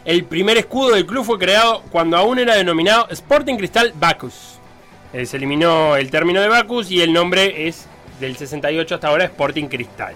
[0.06, 4.57] El primer escudo del club fue creado cuando aún era denominado Sporting Cristal Bacchus.
[5.13, 7.86] Eh, se eliminó el término de Bacchus y el nombre es
[8.20, 10.13] del 68 hasta ahora Sporting Cristal.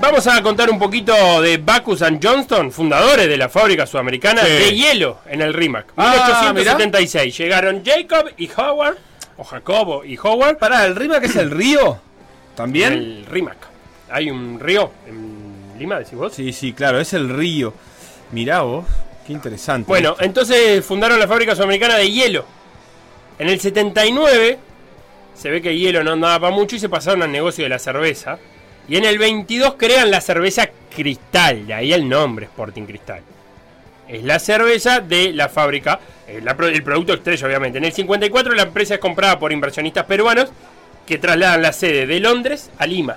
[0.00, 4.50] Vamos a contar un poquito de Bacchus and Johnston, fundadores de la fábrica sudamericana Sí.
[4.50, 5.86] de hielo en el Rimac.
[5.96, 6.12] Ah,
[6.52, 8.98] 1876 llegaron Jacob y Howard,
[9.38, 11.98] o Jacobo y Howard, Pará, ¿el Rima que es el río?
[12.54, 12.92] ¿También?
[12.92, 13.56] el Rimac.
[14.10, 16.32] Hay un río en Lima, decís vos.
[16.34, 17.72] Sí, sí, claro, es el río.
[18.32, 18.84] Mirá vos,
[19.26, 19.86] qué interesante.
[19.88, 22.44] Bueno, entonces fundaron la fábrica sudamericana de hielo.
[23.38, 24.58] En el 79
[25.34, 27.68] se ve que el hielo no andaba para mucho y se pasaron al negocio de
[27.70, 28.38] la cerveza.
[28.88, 33.20] Y en el 22 crean la cerveza Cristal, de ahí el nombre Sporting Cristal.
[34.08, 37.78] Es la cerveza de la fábrica, eh, la pro- el producto estrella obviamente.
[37.78, 40.48] En el 54 la empresa es comprada por inversionistas peruanos
[41.06, 43.16] que trasladan la sede de Londres a Lima.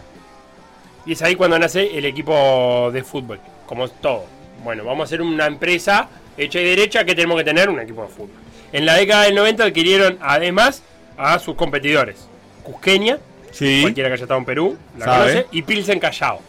[1.06, 4.26] Y es ahí cuando nace el equipo de fútbol, como todo.
[4.64, 8.02] Bueno, vamos a hacer una empresa hecha y derecha que tenemos que tener un equipo
[8.02, 8.30] de fútbol.
[8.72, 10.84] En la década del 90 adquirieron además
[11.18, 12.18] a sus competidores.
[12.64, 13.18] Cusqueña,
[13.52, 13.82] sí.
[13.82, 15.20] cualquiera que haya estado en Perú, la Sabe.
[15.34, 16.40] conoce, y Pilsen Callao.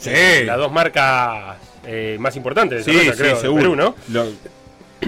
[0.00, 0.10] Sí.
[0.44, 3.60] Las dos marcas eh, más importantes de Sí, cerveza, sí, creo, de seguro.
[3.62, 3.94] Perú, ¿no?
[4.08, 4.26] Lo,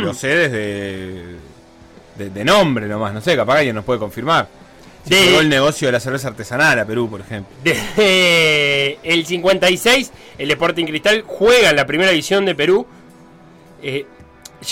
[0.04, 1.36] lo sé desde.
[2.16, 4.48] De, de nombre nomás, no sé, capaz alguien nos puede confirmar.
[5.04, 7.54] De- llegó el negocio de la cerveza artesanal a Perú, por ejemplo.
[7.62, 12.86] Desde el 56, el Sporting Cristal juega en la primera división de Perú.
[13.82, 14.06] Eh,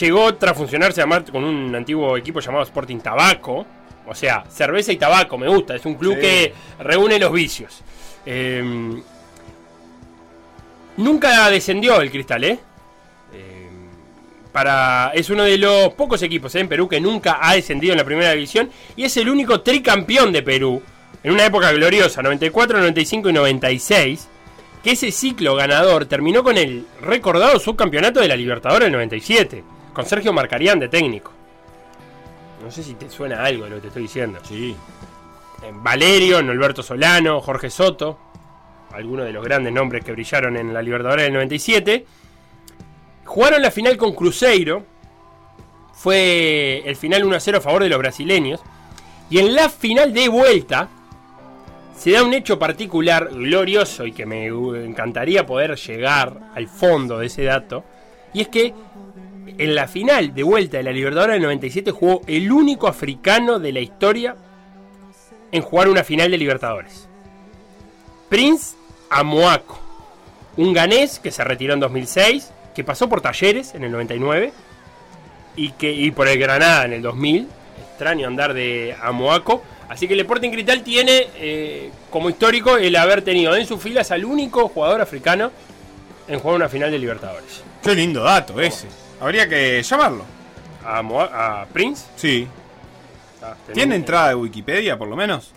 [0.01, 3.67] llegó tras funcionarse además con un antiguo equipo llamado Sporting Tabaco.
[4.07, 5.75] O sea, cerveza y tabaco, me gusta.
[5.75, 6.21] Es un club Sí.
[6.21, 7.83] que reúne los vicios.
[8.27, 8.63] Eh,
[10.97, 12.59] nunca descendió el Cristal, ¿eh?
[13.33, 13.69] Eh,
[14.53, 16.61] Para, es uno de los pocos equipos ¿eh?
[16.61, 20.33] en Perú que nunca ha descendido en la primera división y es el único tricampeón
[20.33, 20.81] de Perú
[21.23, 24.29] en una época gloriosa, 94, 95 y 96,
[24.85, 30.05] que ese ciclo ganador terminó con el recordado subcampeonato de la Libertadores del 97, con
[30.05, 31.33] Sergio Marcarián de técnico.
[32.63, 34.41] No sé si te suena algo lo que te estoy diciendo.
[34.43, 34.77] Sí.
[35.73, 38.19] Valerio, Norberto Solano, Jorge Soto,
[38.93, 42.05] algunos de los grandes nombres que brillaron en la Libertadores del 97.
[43.25, 44.85] Jugaron la final con Cruzeiro.
[45.93, 48.61] Fue el final 1 a 0 a favor de los brasileños.
[49.31, 50.89] Y en la final de vuelta
[51.97, 57.27] se da un hecho particular, glorioso y que me encantaría poder llegar al fondo de
[57.27, 57.85] ese dato.
[58.35, 58.75] Y es que
[59.47, 63.73] en la final de vuelta de la Libertadores del 97 jugó el único africano de
[63.73, 64.37] la historia
[65.53, 67.09] en jugar una final de Libertadores.
[68.29, 68.77] Prince
[69.11, 69.79] Amoaco,
[70.57, 74.53] un ganés que se retiró en 2006, que pasó por Talleres en el 99
[75.57, 77.49] y, que, y por el Granada en el 2000.
[77.91, 79.63] Extraño andar de Amoaco.
[79.89, 84.11] Así que el Sporting Cristal tiene eh, como histórico el haber tenido en sus filas
[84.11, 85.53] al único jugador africano
[86.27, 87.63] en jugar una final de Libertadores.
[87.83, 88.89] Qué lindo dato ese.
[89.21, 90.25] Habría que llamarlo.
[90.85, 92.05] ¿A, Moa- a Prince?
[92.17, 92.47] Sí.
[93.43, 95.53] Ah, ¿Tiene entrada de Wikipedia, por lo menos?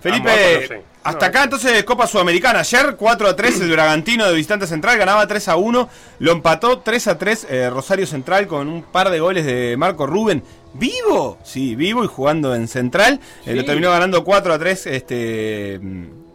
[0.00, 0.82] Felipe, Moaco no sé.
[1.02, 1.26] hasta No.
[1.30, 2.60] acá entonces Copa Sudamericana.
[2.60, 5.88] Ayer 4 a 3 el Bragantino de visitante central ganaba 3 a 1.
[6.18, 10.06] Lo empató 3 a 3 eh, Rosario Central con un par de goles de Marco
[10.06, 10.42] Rubén.
[10.74, 11.38] ¿Vivo?
[11.44, 13.20] Sí, vivo y jugando en central.
[13.46, 13.54] Eh, Sí.
[13.54, 15.80] lo terminó ganando 4 a 3 este,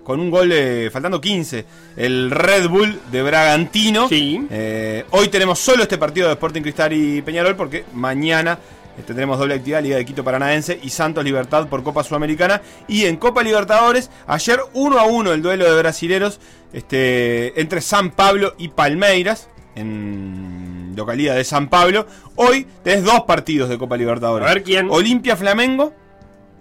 [0.09, 1.65] con un gol de, faltando 15.
[1.95, 4.09] El Red Bull de Bragantino.
[4.09, 4.43] Sí.
[4.49, 8.57] Eh, hoy tenemos solo este partido de Sporting Cristal y Peñarol porque mañana
[8.97, 12.59] eh, tendremos doble actividad, Liga de Quito Paranaense y Santos Libertad por Copa Sudamericana.
[12.87, 16.39] Y en Copa Libertadores, ayer 1 a 1 el duelo de brasileros
[16.73, 22.07] este, entre San Pablo y Palmeiras, en localidad de San Pablo.
[22.35, 24.49] Hoy tenés dos partidos de Copa Libertadores.
[24.49, 24.87] A ver quién.
[24.89, 25.93] Olimpia Flamengo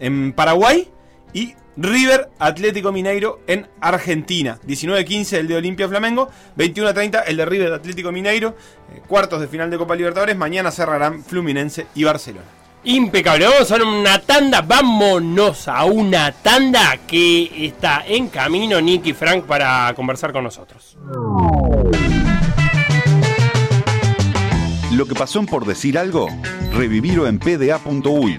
[0.00, 0.90] en Paraguay
[1.32, 4.58] y River Atlético Mineiro en Argentina.
[4.66, 8.56] 19-15 el de Olimpia Flamengo, 21-30 el de River Atlético Mineiro.
[8.92, 10.36] Eh, cuartos de final de Copa Libertadores.
[10.36, 12.46] Mañana cerrarán Fluminense y Barcelona.
[12.84, 19.44] Impecable, vamos a una tanda, vámonos a una tanda que está en camino Nicky Frank
[19.44, 20.96] para conversar con nosotros.
[24.92, 26.28] Lo que pasó en por decir algo,
[26.72, 28.38] revivirlo en pda.uy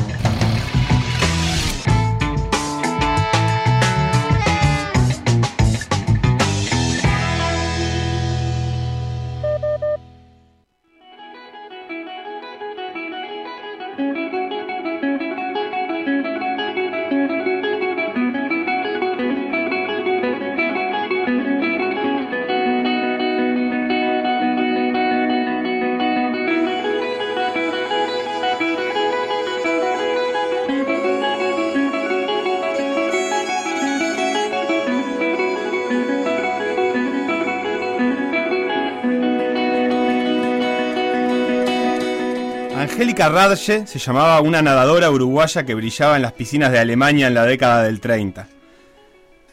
[43.29, 47.45] Radje se llamaba una nadadora uruguaya que brillaba en las piscinas de Alemania en la
[47.45, 48.47] década del 30.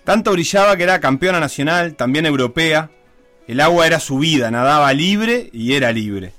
[0.04, 2.90] Tanto brillaba que era campeona nacional, también europea.
[3.46, 6.32] El agua era su vida, nadaba libre y era libre.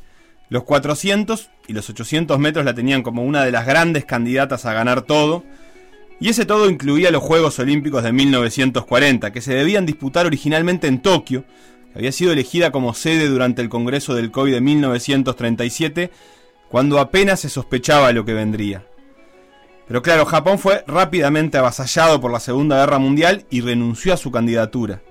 [0.49, 4.73] Los 400 y los 800 metros la tenían como una de las grandes candidatas a
[4.73, 5.43] ganar todo.
[6.19, 11.01] Y ese todo incluía los Juegos Olímpicos de 1940, que se debían disputar originalmente en
[11.01, 11.45] Tokio,
[11.93, 16.11] que había sido elegida como sede durante el Congreso del COI de 1937,
[16.69, 18.85] cuando apenas se sospechaba lo que vendría.
[19.87, 24.29] Pero claro, Japón fue rápidamente avasallado por la Segunda Guerra Mundial y renunció a su
[24.31, 25.01] candidatura.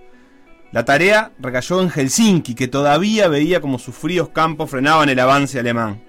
[0.71, 5.59] La tarea recayó en Helsinki, que todavía veía como sus fríos campos frenaban el avance
[5.59, 6.03] alemán.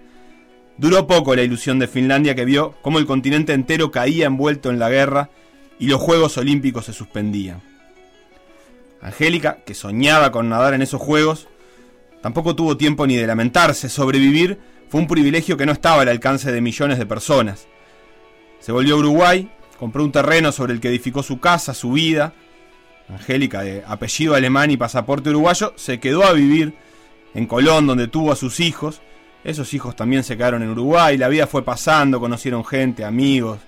[0.78, 4.80] Duró poco la ilusión de Finlandia que vio cómo el continente entero caía envuelto en
[4.80, 5.30] la guerra
[5.80, 7.62] y los Juegos Olímpicos se suspendían.
[9.02, 11.48] Angélica, que soñaba con nadar en esos Juegos,
[12.22, 13.90] tampoco tuvo tiempo ni de lamentarse.
[13.90, 17.68] Sobrevivir fue un privilegio que no estaba al alcance de millones de personas.
[18.60, 22.34] Se volvió a Uruguay, compró un terreno sobre el que edificó su casa, su vida.
[23.08, 26.74] Angélica, de apellido alemán y pasaporte uruguayo, se quedó a vivir
[27.34, 29.02] en Colón, donde tuvo a sus hijos.
[29.44, 33.60] Esos hijos también se quedaron en Uruguay, la vida fue pasando, conocieron gente, amigos,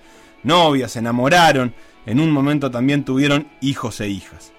[0.42, 1.72] novias, se enamoraron.
[2.04, 4.52] En un momento también tuvieron hijos e hijas.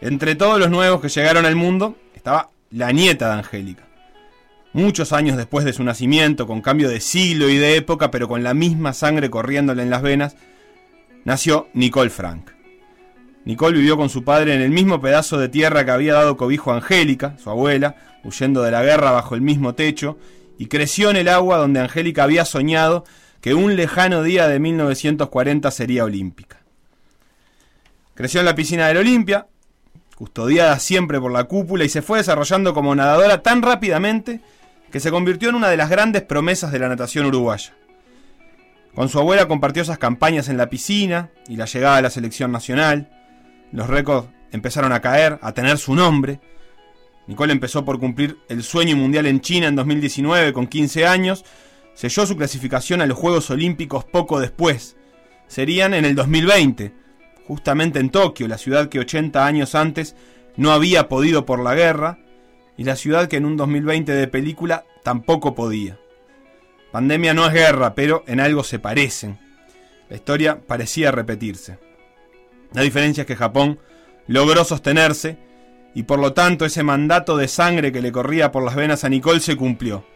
[0.00, 3.89] Entre todos los nuevos que llegaron al mundo estaba la nieta de Angélica.
[4.72, 8.44] Muchos años después de su nacimiento, con cambio de siglo y de época, pero con
[8.44, 10.36] la misma sangre corriéndole en las venas,
[11.24, 12.50] nació Nicole Frank.
[13.44, 16.70] Nicole vivió con su padre en el mismo pedazo de tierra que había dado cobijo
[16.70, 20.18] a Angélica, su abuela, huyendo de la guerra bajo el mismo techo,
[20.56, 23.04] y creció en el agua donde Angélica había soñado
[23.40, 26.60] que un lejano día de 1940 sería olímpica.
[28.14, 29.48] Creció en la piscina del Olimpia,
[30.14, 34.42] custodiada siempre por la cúpula, y se fue desarrollando como nadadora tan rápidamente
[34.90, 37.74] que se convirtió en una de las grandes promesas de la natación uruguaya.
[38.94, 42.50] Con su abuela compartió esas campañas en la piscina y la llegada a la selección
[42.50, 43.08] nacional.
[43.72, 46.40] Los récords empezaron a caer, a tener su nombre.
[47.28, 51.44] Nicole empezó por cumplir el sueño mundial en China en 2019 con 15 años.
[51.94, 54.96] Selló su clasificación a los Juegos Olímpicos poco después.
[55.46, 56.92] Serían en el 2020,
[57.46, 60.16] justamente en Tokio, la ciudad que 80 años antes
[60.56, 62.18] no había podido por la guerra
[62.80, 65.98] y la ciudad que en un 2020 de película tampoco podía.
[66.90, 69.38] Pandemia no es guerra, pero en algo se parecen.
[70.08, 71.78] La historia parecía repetirse.
[72.72, 73.78] La diferencia es que Japón
[74.28, 75.36] logró sostenerse
[75.94, 79.10] y por lo tanto ese mandato de sangre que le corría por las venas a
[79.10, 80.06] Nicole se cumplió.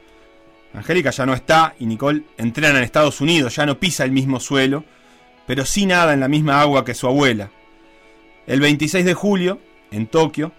[0.73, 4.41] Angélica ya no está y Nicole entrena en Estados Unidos, ya no pisa el mismo
[4.41, 4.87] suelo,
[5.47, 7.51] pero sí nada en la misma agua que su abuela.
[8.47, 9.61] El 26 de julio,
[9.91, 10.55] en Tokio,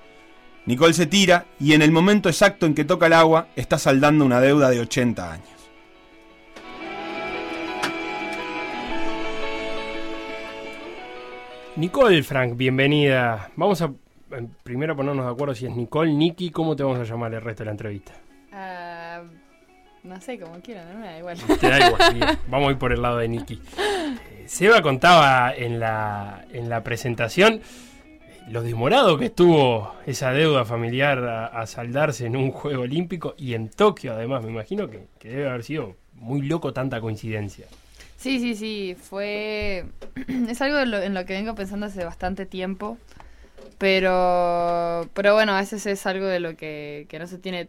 [0.66, 4.26] Nicole se tira y en el momento exacto en que toca el agua está saldando
[4.26, 5.48] una deuda de 80 años.
[11.76, 13.52] Nicole, Frank, bienvenida.
[13.56, 17.04] Vamos a eh, primero ponernos de acuerdo si es Nicole, Nikki, ¿cómo te vamos a
[17.04, 18.14] llamar el resto de la entrevista?
[18.52, 19.22] Ah,
[20.04, 21.38] no sé, como quieran, no me da igual.
[21.60, 22.40] Te da igual, bien.
[22.48, 23.62] Vamos a ir por el lado de Nikki.
[23.78, 27.62] Eh, Seba contaba en la, en la presentación
[28.50, 33.54] lo demorado que estuvo esa deuda familiar a, a saldarse en un Juego Olímpico y
[33.54, 34.44] en Tokio, además.
[34.44, 37.66] Me imagino que, que debe haber sido muy loco tanta coincidencia.
[38.18, 39.86] Sí, sí, sí, fue...
[40.50, 42.98] es algo en lo, en lo que vengo pensando hace bastante tiempo,
[43.78, 47.68] pero, pero bueno, a veces es algo de lo que, que no se tiene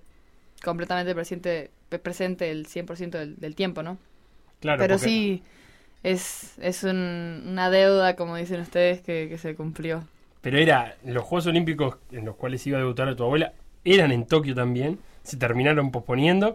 [0.64, 1.70] completamente presente,
[2.02, 3.98] presente el 100% del, del tiempo, ¿no?
[4.60, 5.42] Claro, pero porque- sí,
[6.02, 10.04] es, es un- una deuda, como dicen ustedes, que, que se cumplió.
[10.40, 13.52] Pero era, los Juegos Olímpicos en los cuales iba a debutar tu abuela
[13.84, 16.54] eran en Tokio también, se terminaron posponiendo.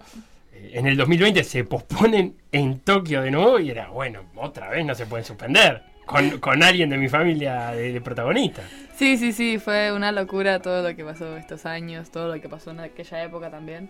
[0.53, 4.85] Eh, En el 2020 se posponen en Tokio de nuevo y era, bueno, otra vez
[4.85, 5.83] no se pueden suspender.
[6.05, 8.63] Con, con alguien de mi familia de, de protagonista.
[8.95, 12.49] Sí, sí, sí, fue una locura todo lo que pasó estos años, todo lo que
[12.49, 13.89] pasó en aquella época también.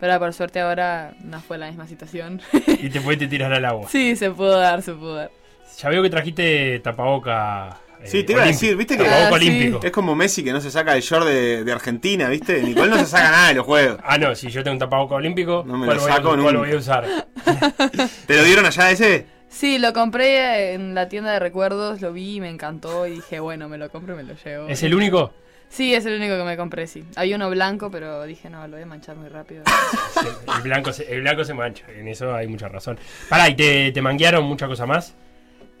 [0.00, 2.40] Pero por suerte ahora no fue la misma situación.
[2.66, 3.86] Y te puedes tirar al agua.
[3.90, 5.30] sí, se pudo dar, se pudo dar.
[5.78, 7.78] Ya veo que trajiste tapaboca.
[8.04, 9.34] Sí, te iba a decir, viste que Ah, sí.
[9.34, 9.80] olímpico.
[9.82, 12.62] es como Messi que no se saca el short de, de Argentina, ¿viste?
[12.62, 13.98] Nicole no se saca nada de los juegos.
[14.04, 16.28] Ah, no, si yo tengo un tapaboca olímpico, No me ¿cuál, lo voy, a, saco
[16.28, 16.58] cuál nunca.
[16.58, 17.04] voy a usar?
[18.26, 19.26] ¿Te lo dieron allá ese?
[19.48, 23.40] Sí, lo compré en la tienda de recuerdos, lo vi y me encantó y dije,
[23.40, 24.68] bueno, me lo compro y me lo llevo.
[24.68, 25.32] ¿Es el único?
[25.68, 27.04] Sí, es el único que me compré, sí.
[27.16, 29.62] Había uno blanco, pero dije, no, lo voy a manchar muy rápido.
[30.20, 30.26] Sí,
[30.56, 32.98] el, blanco se, el blanco se mancha, en eso hay mucha razón.
[33.28, 35.14] Pará, ¿y te, te manguearon mucha cosa más?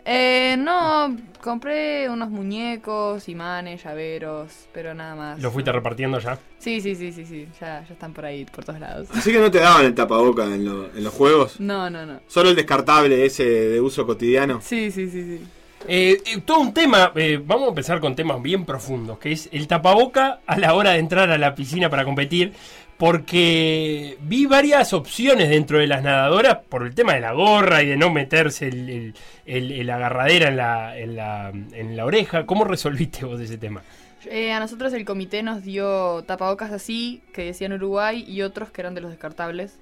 [0.04, 5.40] Eh, no, compré unos muñecos, imanes, llaveros, pero nada más.
[5.42, 6.38] ¿Lo fuiste repartiendo ya?
[6.58, 9.08] Sí, sí, sí, sí, sí, ya, ya están por ahí, por todos lados.
[9.14, 11.60] Así que no te daban el tapaboca en, lo- en los juegos.
[11.60, 12.20] No, no, no.
[12.28, 14.60] Solo el descartable ese de uso cotidiano.
[14.62, 15.44] Sí, sí, sí, sí.
[15.88, 19.48] Eh, eh, todo un tema, eh, vamos a empezar con temas bien profundos, que es
[19.50, 22.52] el tapaboca a la hora de entrar a la piscina para competir,
[23.00, 27.86] porque vi varias opciones dentro de las nadadoras por el tema de la gorra y
[27.86, 32.44] de no meterse el, agarradera en la, en, la, en la oreja.
[32.44, 33.80] ¿Cómo resolviste vos ese tema?
[34.26, 38.82] Eh, a nosotros el comité nos dio tapabocas así, que decían Uruguay, y otros que
[38.82, 39.78] eran de los descartables.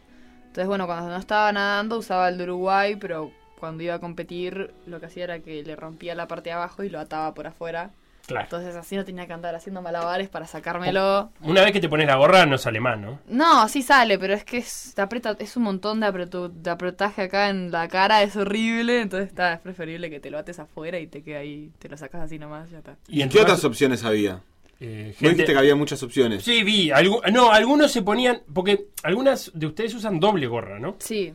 [0.47, 4.73] Entonces, bueno, cuando no estaba nadando usaba el de Uruguay, pero cuando iba a competir
[4.87, 7.49] lo que hacía era que le rompía la parte de abajo y lo ataba por
[7.49, 7.91] afuera.
[8.29, 8.45] Claro.
[8.45, 11.31] Entonces así no tenía que andar haciendo malabares para sacármelo.
[11.41, 13.19] Una vez que te pones la gorra no sale más, ¿no?
[13.27, 16.71] No, sí sale, pero es que es, te aprieta, es un montón de, apretu- de
[16.71, 19.01] apretaje acá en la cara, es horrible.
[19.01, 21.97] Entonces está, es preferible que te lo ates afuera y te quede ahí, te lo
[21.97, 22.97] sacas así nomás, ya está.
[23.09, 24.43] Y en ¿Qué otras opciones había?
[24.81, 26.45] eh, gente- dijiste que había muchas opciones.
[26.45, 26.91] Sí, vi.
[26.91, 28.43] algu- no, algunos se ponían.
[28.55, 30.95] Porque algunas de ustedes usan doble gorra, ¿no?
[31.01, 31.33] Sí,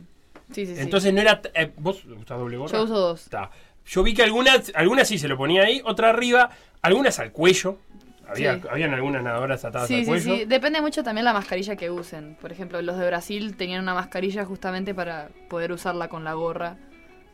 [0.52, 0.76] sí, sí.
[0.76, 0.80] sí.
[0.80, 1.42] Entonces no era.
[1.54, 2.72] eh, ¿Vos usás doble gorra?
[2.72, 3.24] Yo uso dos.
[3.24, 3.50] Está.
[3.86, 6.50] Yo vi que algunas, algunas sí se lo ponía ahí, otra arriba,
[6.82, 7.78] algunas al cuello.
[8.26, 8.62] Había, Sí.
[8.70, 10.36] Habían algunas nadadoras atadas Sí, al sí, cuello.
[10.36, 10.44] sí.
[10.46, 12.36] Depende mucho también la mascarilla que usen.
[12.40, 16.78] Por ejemplo, los de Brasil tenían una mascarilla justamente para poder usarla con la gorra.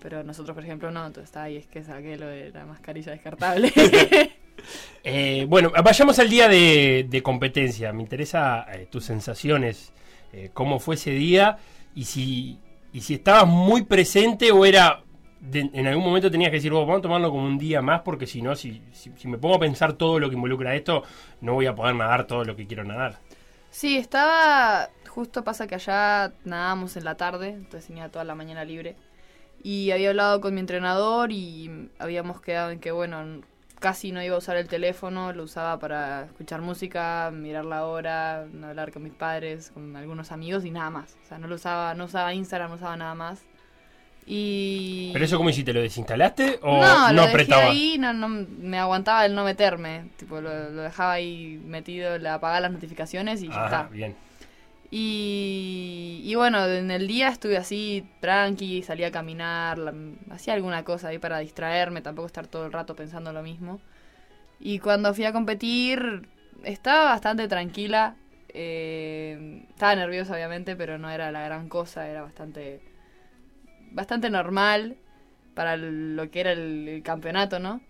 [0.02, 1.06] Pero nosotros, por ejemplo, no.
[1.06, 3.72] Entonces está ahí, es que saqué lo de la mascarilla descartable.
[5.04, 7.92] Eh, bueno, vayamos al día de, de competencia.
[7.94, 9.92] Me interesa eh, tus sensaciones,
[10.34, 11.56] eh, cómo fue ese día
[11.94, 12.58] y si,
[12.92, 15.02] y si estabas muy presente o era.
[15.40, 18.02] De- en algún momento tenías que decir, "Vos, vamos a tomarlo como un día más
[18.02, 21.02] porque si no, si, si, si me pongo a pensar todo lo que involucra esto,
[21.40, 23.18] no voy a poder nadar todo lo que quiero nadar.
[23.70, 24.88] sí, estaba.
[25.08, 27.48] Justo pasa que allá nadábamos en la tarde.
[27.50, 28.96] Entonces tenía toda la mañana libre.
[29.62, 33.40] Y había hablado con mi entrenador y habíamos quedado en que, bueno,
[33.78, 38.42] casi no iba a usar el teléfono, lo usaba para escuchar música, mirar la hora,
[38.62, 41.16] hablar con mis padres, con algunos amigos y nada más.
[41.24, 43.42] O sea, no lo usaba, no usaba Instagram, no usaba nada más.
[44.26, 45.72] Y ¿Pero eso cómo hiciste?
[45.72, 50.04] ¿Lo desinstalaste o no, no, lo dejé ahí, no, no, me aguantaba el no meterme,
[50.18, 53.88] tipo lo, lo dejaba ahí metido, le apagaba las notificaciones y ya Ajá, está.
[53.90, 54.14] bien.
[54.92, 59.94] Y, y bueno, en el día estuve así tranqui, salía a caminar, la-
[60.30, 63.80] hacía alguna cosa ahí para distraerme, tampoco estar todo el rato pensando lo mismo.
[64.60, 66.28] Y cuando fui a competir,
[66.64, 68.16] estaba bastante tranquila.
[68.54, 72.80] eh, estaba nerviosa, obviamente, pero no era la gran cosa, era bastante
[73.92, 74.96] bastante normal
[75.54, 77.80] para lo que era el, el campeonato, ¿no?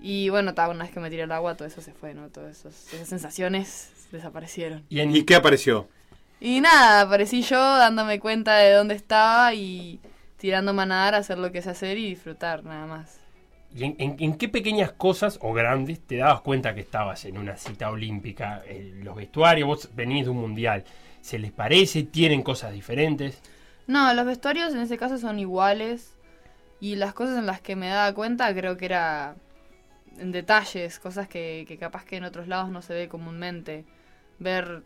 [0.00, 2.28] Y bueno, ta, una vez que me tiré al agua, todo eso se fue, ¿no?
[2.28, 4.84] Todas esos- esas sensaciones desaparecieron.
[4.90, 5.88] Y en- ¿Y qué apareció?
[6.38, 10.00] Y nada, aparecí yo dándome cuenta de dónde estaba y
[10.36, 13.20] tirándome a nadar, a hacer lo que sé hacer y disfrutar, nada más.
[13.74, 17.38] ¿Y en, en- en qué pequeñas cosas o grandes te dabas cuenta que estabas en
[17.38, 18.62] una cita olímpica?
[18.66, 20.84] Eh, los vestuarios, vos venís de un mundial.
[21.22, 22.02] ¿Se les parece?
[22.04, 23.40] ¿Tienen cosas diferentes?
[23.86, 26.12] No, los vestuarios en ese caso son iguales
[26.80, 29.36] y las cosas en las que me daba cuenta creo que era
[30.18, 33.84] en detalles, cosas que, que capaz que en otros lados no se ve comúnmente.
[34.38, 34.82] Ver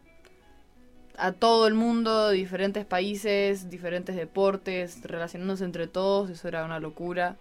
[1.17, 7.37] a todo el mundo, diferentes países, diferentes deportes, relacionándose entre todos, eso era una locura.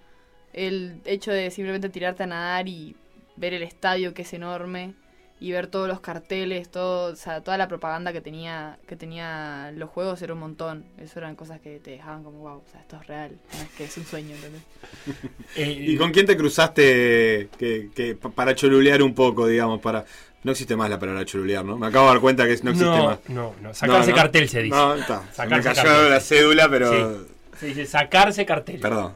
[0.54, 2.96] El hecho de simplemente tirarte a nadar y
[3.36, 4.94] ver el estadio que es enorme
[5.42, 9.72] y ver todos los carteles, todo, o sea, toda la propaganda que tenía que tenía
[9.76, 10.84] los juegos era un montón.
[10.98, 13.70] Eso eran cosas que te dejaban como wow, o sea, esto es real, no es
[13.70, 14.62] que es un sueño, ¿entendés?
[15.56, 19.80] Eh, ¿Y con quién te cruzaste que, que pa- para cholulear un poco, digamos?
[19.82, 20.06] para
[20.44, 21.78] No existe más la palabra cholulear, ¿no?
[21.78, 23.20] Me acabo de dar cuenta que no existe no, más.
[23.30, 23.74] no, no.
[23.74, 24.22] Sacarse No, no.
[24.22, 24.76] cartel se dice.
[24.76, 25.22] No, está.
[25.22, 26.10] Se me Sacarse cayó cartel.
[26.12, 26.92] la cédula, pero...
[27.22, 27.28] Sí.
[27.60, 28.80] Se dice sacarse cartel.
[28.80, 29.14] Perdón.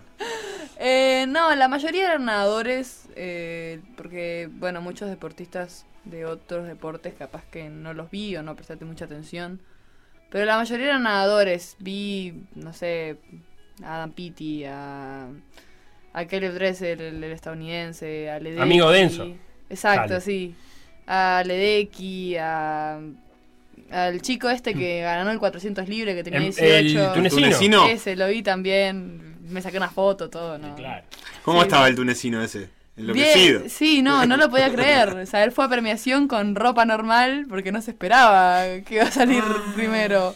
[0.80, 7.43] Eh, no, la mayoría eran nadadores, eh, porque, bueno, muchos deportistas de otros deportes capaz
[7.51, 9.60] que no los vi o no prestaste mucha atención.
[10.30, 11.76] Pero la mayoría eran nadadores.
[11.80, 13.18] Vi, no sé,
[13.84, 15.28] a Adam Peaty, a,
[16.14, 18.62] a Caleb Dressel, el, el estadounidense, a Ledecky.
[18.62, 19.28] Amigo denso.
[19.70, 20.22] Exacto, Dale.
[20.22, 20.56] sí.
[21.08, 22.99] A Ledecky, a...
[23.91, 26.68] Al chico este que ganó el 400 libre, que tenía Em, 18.
[27.08, 27.41] el tunecino.
[27.41, 27.88] ¿Tunecino?
[27.88, 29.38] Ese, lo vi también.
[29.51, 30.76] Me saqué una foto, todo, ¿no?
[30.76, 31.06] Claro.
[31.43, 31.68] ¿Cómo Sí.
[31.68, 32.70] estaba el tunecino ese?
[32.96, 35.10] Bien, sí, no, no lo podía creer.
[35.10, 39.04] O sea, él fue a premiación con ropa normal porque no se esperaba que iba
[39.06, 39.44] a salir
[39.76, 40.36] primero.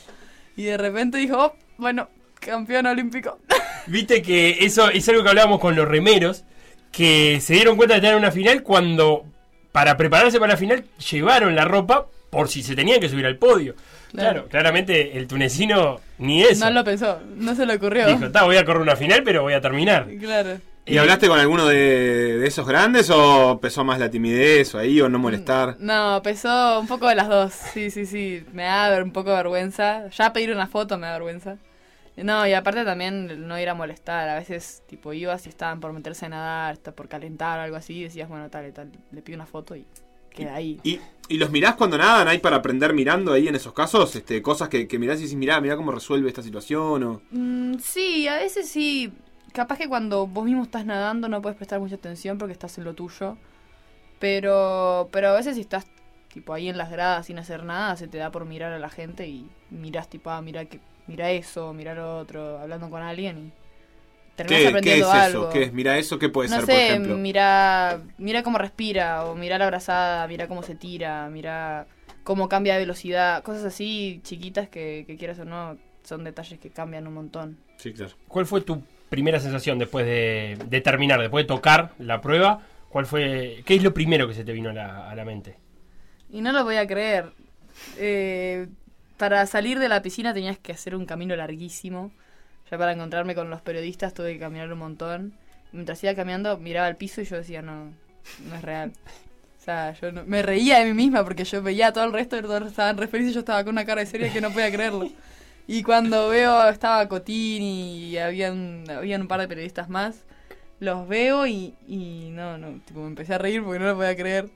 [0.56, 3.38] Y de repente dijo, oh, bueno, campeón olímpico.
[3.88, 6.44] Viste que eso es algo que hablábamos con los remeros,
[6.92, 9.26] que se dieron cuenta de tener una final cuando,
[9.72, 13.38] para prepararse para la final, llevaron la ropa por si se tenían que subir al
[13.38, 13.76] podio.
[14.12, 14.48] Claro, Claro.
[14.50, 16.66] claramente el tunecino ni eso.
[16.66, 18.08] No lo pensó, no se le ocurrió.
[18.08, 20.08] Dijo, "Ta, voy a correr una final, pero voy a terminar.
[20.20, 20.60] Claro.
[20.88, 25.02] ¿Y hablaste con alguno de, de esos grandes o pesó más la timidez o ahí
[25.02, 25.76] o no molestar?
[25.80, 27.54] No, pesó un poco de las dos.
[27.74, 28.46] Sí, sí, sí.
[28.54, 30.08] Me da un poco de vergüenza.
[30.10, 31.58] Ya pedir una foto me da vergüenza.
[32.16, 34.30] No, y aparte también no ir a molestar.
[34.30, 37.76] A veces, tipo, ibas y estaban por meterse a nadar, hasta por calentar o algo
[37.76, 37.96] así.
[37.96, 38.90] Y decías, bueno, tal y tal.
[39.12, 39.86] Le pido una foto y
[40.30, 40.80] queda ahí.
[40.84, 42.28] ¿Y, y los mirás cuando nadan?
[42.28, 44.16] ¿Hay para aprender mirando ahí en esos casos?
[44.16, 47.22] Este, cosas que, que mirás y decís, mirá, mirá cómo resuelve esta situación o...
[47.32, 49.12] Mm, sí, a veces sí.
[49.58, 52.84] Capaz que cuando vos mismo estás nadando no puedes prestar mucha atención porque estás en
[52.84, 53.38] lo tuyo.
[54.20, 55.88] Pero, pero a veces si estás
[56.32, 58.90] tipo ahí en las gradas sin hacer nada, se te da por mirar a la
[58.90, 63.48] gente y mirás tipo, ah, mira que mira eso, mira lo otro, hablando con alguien
[63.48, 63.52] y
[64.36, 65.14] terminás ¿Qué, qué es aprendiendo eso?
[65.14, 65.50] algo.
[65.50, 65.74] ¿Qué es?
[65.74, 67.18] Mira eso, ¿qué puede no ser, sé, por ejemplo?
[67.18, 71.88] mira, mira cómo respira, o mira la abrazada, mira cómo se tira, mira
[72.24, 76.70] cómo cambia de velocidad, cosas así chiquitas que, que quieras o no, son detalles que
[76.70, 77.58] cambian un montón.
[77.78, 78.14] Sí, claro.
[78.28, 82.62] ¿Cuál fue tu primera sensación después de, terminar, después de tocar la prueba?
[82.90, 85.58] ¿Cuál fue, ¿Qué es lo primero que se te vino a la, a la mente?
[86.32, 87.32] Y no lo voy a creer.
[87.98, 88.68] Eh,
[89.18, 92.12] para salir de la piscina tenías que hacer un camino larguísimo.
[92.70, 95.34] Ya para encontrarme con los periodistas tuve que caminar un montón.
[95.72, 97.94] Mientras iba caminando miraba al piso y yo decía, no,
[98.50, 98.94] no es real.
[99.62, 102.14] O sea, yo no- me reía de mí misma porque yo veía a todo el
[102.14, 104.52] resto todos estaban re felices y yo estaba con una cara de seria que no
[104.52, 105.10] podía creerlo.
[105.68, 110.24] Y cuando veo, estaba Cotín y habían, habían un par de periodistas más,
[110.80, 114.16] los veo y, y no, no, tipo, me empecé a reír porque no lo podía
[114.16, 114.50] creer.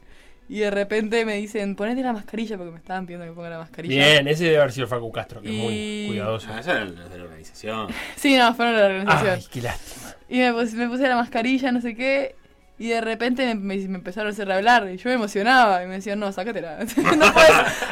[0.47, 3.57] Y de repente me dicen, ponete la mascarilla porque me estaban pidiendo que ponga la
[3.59, 3.95] mascarilla.
[4.05, 6.47] Bien, ese debe haber sido Facu Castro, que es muy Y- cuidadoso.
[6.51, 7.87] Ah, esa era la de la organización.
[8.17, 9.35] Sí, no, fueron de la organización.
[9.35, 10.15] Ay, qué lástima.
[10.29, 12.35] Y me puse, me puse la mascarilla, no sé qué.
[12.79, 14.89] Y de repente me, me- me empezaron a hacer hablar.
[14.91, 15.83] Y yo me emocionaba.
[15.83, 16.79] Y me decían, no, sácatela.
[17.17, 17.51] no puedes-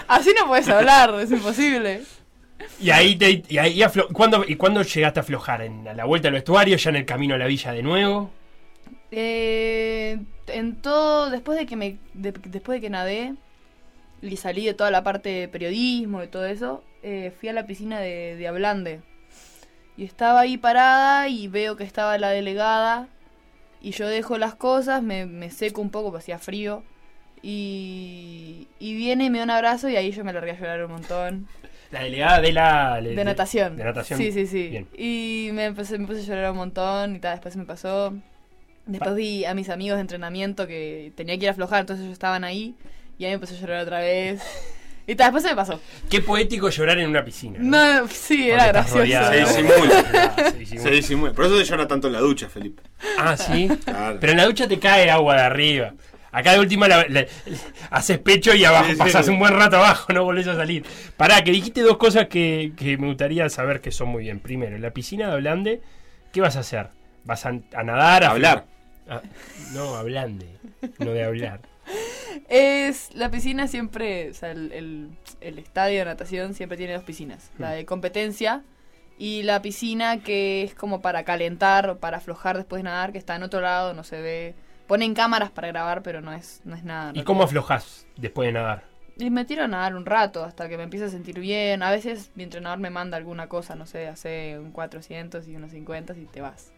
[0.10, 2.02] así no puedes hablar, es imposible.
[2.80, 5.62] Y ahí, te, y ahí aflo- ¿cuándo, ¿y cuándo llegaste a aflojar?
[5.62, 6.78] ¿En, ¿A la vuelta al vestuario?
[6.78, 8.32] ¿Ya en el camino a la villa de nuevo?
[9.12, 13.34] Eh, en todo, después de que me, de- después de que nadé
[14.22, 17.66] y salí de toda la parte de periodismo y todo eso, eh, fui a la
[17.68, 19.02] piscina de, de Ablande.
[19.98, 23.08] Y estaba ahí parada y veo que estaba la delegada
[23.82, 26.84] y yo dejo las cosas, me, me seco un poco porque hacía frío.
[27.42, 30.86] Y, y viene y me da un abrazo y ahí yo me largué a llorar
[30.86, 31.48] un montón.
[31.92, 33.02] La delegada de la...
[33.02, 33.76] De natación.
[33.76, 34.20] De natación.
[34.20, 34.70] Sí, sí, sí.
[34.70, 34.88] Bien.
[34.96, 38.14] Y me, empecé, me puse a llorar un montón y tal, después se me pasó.
[38.86, 42.14] Después vi a mis amigos de entrenamiento que tenía que ir a aflojar, entonces ellos
[42.14, 42.76] estaban ahí
[43.18, 44.42] y ahí me empecé a llorar otra vez.
[45.06, 45.82] Y ta, después se me pasó.
[46.08, 47.58] Qué poético llorar en una piscina.
[47.60, 49.00] No, sí, era gracioso.
[49.00, 49.48] rodeado.
[49.48, 49.70] Se no.
[49.70, 50.36] disimula.
[50.52, 50.84] Se disimula.
[50.84, 51.34] Se disimula.
[51.34, 52.84] Por eso se llora tanto en la ducha, Felipe.
[53.18, 53.68] Ah, sí.
[53.86, 54.18] Claro.
[54.22, 55.94] Pero en la ducha te cae agua de arriba.
[56.32, 57.26] Acá de última la- la-
[57.90, 58.98] haces pecho y abajo Sí, sí.
[58.98, 60.86] pasas un buen rato abajo, no volvés a salir.
[61.18, 64.40] Pará, que dijiste dos cosas que, que me gustaría saber que son muy bien.
[64.40, 65.82] Primero, en la piscina de Ablande,
[66.32, 66.90] ¿qué vas a hacer?
[67.26, 68.24] ¿Vas a, a nadar?
[68.24, 68.66] A Hablar.
[69.10, 69.22] Ah,
[69.74, 70.46] no, Ablande,
[71.00, 71.62] no de hablar.
[72.48, 75.10] Es la piscina siempre, o sea, el, el-
[75.42, 77.52] el estadio de natación siempre tiene dos piscinas.
[77.58, 78.64] La de competencia
[79.18, 83.18] y la piscina que es como para calentar o para aflojar después de nadar, que
[83.18, 84.56] está en otro lado, no se ve.
[84.90, 87.12] Ponen cámaras para grabar, pero no es, no es nada.
[87.16, 88.84] ¿Y cómo aflojás después de nadar?
[89.18, 91.84] Y me tiro a nadar un rato hasta que me empiece a sentir bien.
[91.84, 95.72] A veces mi entrenador me manda alguna cosa, no sé, hace un 400 y unos
[95.72, 96.72] 50 y te vas.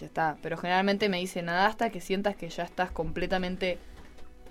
[0.00, 0.36] Ya está.
[0.42, 3.78] Pero generalmente me dice nada hasta que sientas que ya estás completamente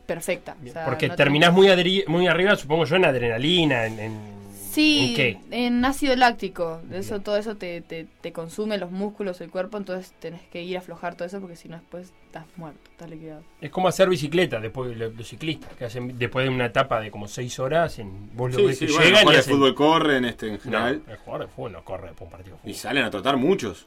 [0.06, 0.56] perfecta.
[0.66, 1.68] O sea, Porque no te- terminás muy,
[2.08, 3.99] muy arriba, supongo yo, en adrenalina, en...
[3.99, 4.42] en-
[4.74, 5.38] Sí, ¿en qué?
[5.51, 6.82] en ácido láctico.
[6.91, 10.76] Eso, todo eso te, te, te consume los músculos, el cuerpo, entonces tenés que ir
[10.76, 13.43] a aflojar todo eso porque si no después estás muerto, estás liquidado.
[13.61, 16.99] Es como hacer bicicleta después de los, los ciclistas, que hacen después de una etapa
[16.99, 19.53] de como 6 horas, en, vos lo Sí, ves sí, que bueno, llegan y hacen-
[19.53, 21.01] fútbol corren este, en No, general.
[21.07, 22.71] el jugador de fútbol no corre después de un partido de fútbol.
[22.71, 23.86] Y salen a trotar muchos.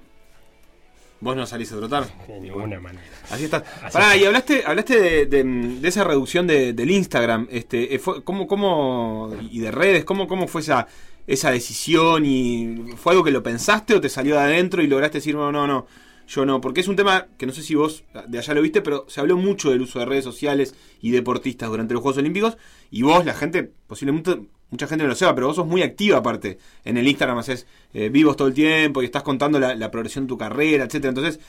[1.20, 2.06] Vos no salís a trotar.
[2.28, 3.02] De ninguna manera.
[3.30, 3.58] Así está.
[3.82, 4.16] Así Pará, está.
[4.16, 5.44] y hablaste, hablaste de, de-
[5.80, 7.48] de esa reducción de- del Instagram.
[7.50, 10.86] Este, eh, fue, ¿cómo, cómo, y de redes, ¿cómo, cómo fue esa,
[11.26, 12.24] esa decisión?
[12.26, 15.50] y ¿Fue algo que lo pensaste o te salió de adentro y lograste decir, no,
[15.50, 15.86] no, no,
[16.28, 16.60] yo no?
[16.60, 19.20] Porque es un tema que no sé si vos de allá lo viste, pero se
[19.20, 22.58] habló mucho del uso de redes sociales y deportistas durante los Juegos Olímpicos.
[22.90, 24.38] Y vos, la gente, posiblemente
[24.70, 26.58] mucha gente lo sepa, pero vos sos muy activa aparte.
[26.84, 30.28] En el Instagram haces eh, vivos todo el tiempo y estás contando la, progresión de
[30.28, 31.40] tu carrera, etcétera Entonces,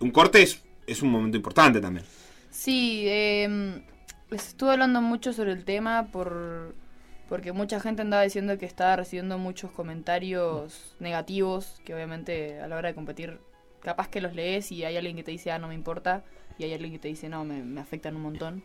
[0.00, 2.04] un corte es, es un momento importante también.
[2.50, 3.04] Sí,
[4.30, 6.74] les estuve hablando mucho sobre el tema por
[7.32, 12.76] porque mucha gente andaba diciendo que estaba recibiendo muchos comentarios negativos, que obviamente a la
[12.76, 13.40] hora de competir
[13.80, 16.24] capaz que los lees y hay alguien que te dice, ah, no me importa,
[16.58, 18.62] y hay alguien que te dice, no, me, me afectan un montón.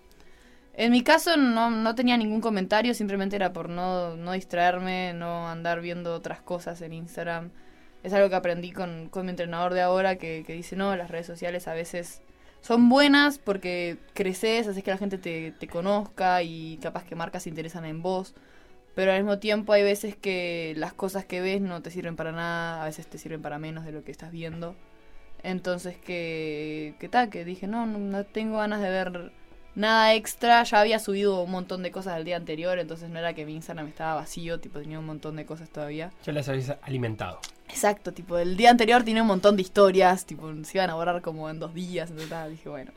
[0.77, 5.49] En mi caso no, no tenía ningún comentario, simplemente era por no, no distraerme, no
[5.49, 7.49] andar viendo otras cosas en Instagram.
[8.03, 11.09] Es algo que aprendí con, con mi entrenador de ahora, que, que dice, no, las
[11.09, 12.21] redes sociales a veces
[12.61, 17.43] son buenas porque creces, haces que la gente te, te conozca y capaz que marcas
[17.43, 18.35] se interesan en vos.
[18.95, 22.31] Pero al mismo tiempo hay veces que las cosas que ves no te sirven para
[22.31, 24.75] nada, a veces te sirven para menos de lo que estás viendo.
[25.43, 29.31] Entonces que, que tal, que dije, no, no, no tengo ganas de ver
[29.77, 30.63] nada extra.
[30.63, 33.53] Ya había subido un montón de cosas el día anterior, entonces no era que mi
[33.53, 36.11] Instagram estaba vacío, tipo tenía un montón de cosas todavía.
[36.25, 37.39] Ya las habéis alimentado.
[37.69, 41.21] Exacto, tipo el día anterior tenía un montón de historias, tipo se iban a borrar
[41.21, 42.91] como en dos días, entonces tal, dije, bueno,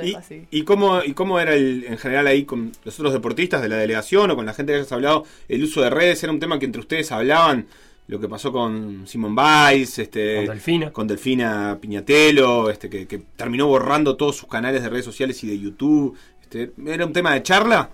[0.00, 0.46] ¿Y, así.
[0.50, 3.76] y cómo, ¿Y cómo era el, en general ahí con los otros deportistas de la
[3.76, 5.24] delegación o con la gente que hayas hablado?
[5.48, 7.66] El uso de redes era un tema que entre ustedes hablaban.
[8.08, 10.92] Lo que pasó con Simon Biles, este, Con Delfina.
[10.92, 15.46] con Delfina Piñatelo, este, que, que terminó borrando todos sus canales de redes sociales y
[15.48, 16.16] de YouTube.
[16.42, 17.90] Este, ¿Era un tema de charla?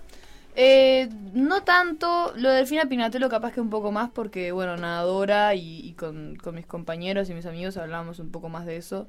[0.55, 5.55] Eh, no tanto, lo de Delfina Pinatelo capaz que un poco más porque, bueno, nadadora
[5.55, 9.07] y, y con, con mis compañeros y mis amigos hablábamos un poco más de eso.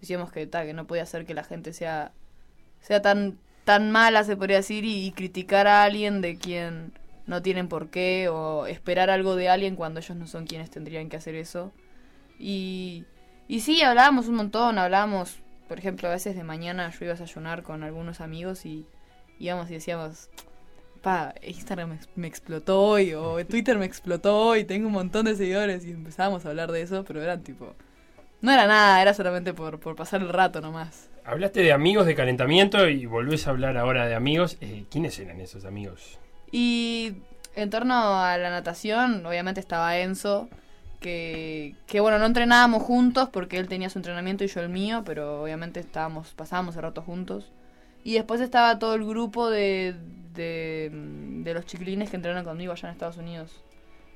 [0.00, 2.12] Decíamos que, ta, que no podía ser que la gente sea,
[2.80, 6.92] sea tan, tan mala, se podría decir, y, y criticar a alguien de quien
[7.28, 11.08] no tienen por qué o esperar algo de alguien cuando ellos no son quienes tendrían
[11.08, 11.72] que hacer eso.
[12.38, 13.04] Y,
[13.46, 17.16] y sí, hablábamos un montón, hablábamos, por ejemplo, a veces de mañana yo iba a
[17.16, 18.86] desayunar con algunos amigos y
[19.38, 20.30] íbamos y decíamos,
[21.02, 25.26] pa, Instagram me, ex- me explotó hoy, o Twitter me explotó hoy, tengo un montón
[25.26, 27.74] de seguidores, y empezábamos a hablar de eso, pero eran tipo,
[28.40, 31.08] no era nada, era solamente por, por pasar el rato nomás.
[31.24, 34.56] Hablaste de amigos de calentamiento y volvés a hablar ahora de amigos.
[34.62, 36.18] Eh, ¿Quiénes eran esos amigos?
[36.52, 37.14] Y
[37.54, 40.48] en torno a la natación, obviamente estaba Enzo,
[41.00, 45.02] que, que bueno, no entrenábamos juntos porque él tenía su entrenamiento y yo el mío,
[45.04, 47.52] pero obviamente estábamos, pasábamos el rato juntos.
[48.04, 49.94] Y después estaba todo el grupo de,
[50.34, 53.52] de, de los chiquilines que entrenan conmigo allá en Estados Unidos.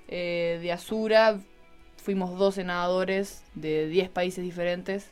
[0.09, 1.39] Eh, de Azura
[1.97, 5.11] fuimos 12 nadadores de 10 países diferentes.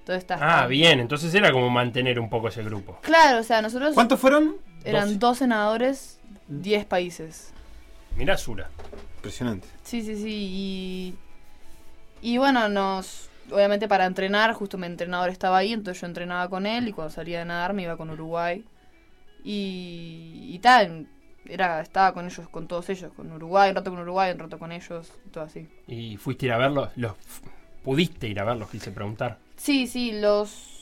[0.00, 2.98] Entonces está Ah, bien, entonces era como mantener un poco ese grupo.
[3.02, 4.56] Claro, o sea, nosotros ¿Cuántos fueron?
[4.84, 5.18] eran Doce.
[5.18, 6.15] 12 nadadores,
[6.48, 7.52] 10 países.
[8.16, 8.70] Mirá Sura.
[9.16, 9.68] Impresionante.
[9.82, 10.28] Sí, sí, sí.
[10.30, 11.14] Y,
[12.22, 13.30] y bueno, nos.
[13.50, 17.14] Obviamente para entrenar, justo mi entrenador estaba ahí, entonces yo entrenaba con él y cuando
[17.14, 18.64] salía de nadar me iba con Uruguay.
[19.44, 21.06] Y, y tal,
[21.48, 24.58] era, estaba con ellos, con todos ellos, con Uruguay, un rato con Uruguay, un rato
[24.58, 25.68] con ellos, y todo así.
[25.86, 26.90] ¿Y fuiste a ir a verlos?
[26.96, 27.14] Los,
[27.84, 28.68] ¿Pudiste ir a verlos?
[28.68, 29.38] Quise preguntar.
[29.56, 30.75] Sí, sí, los,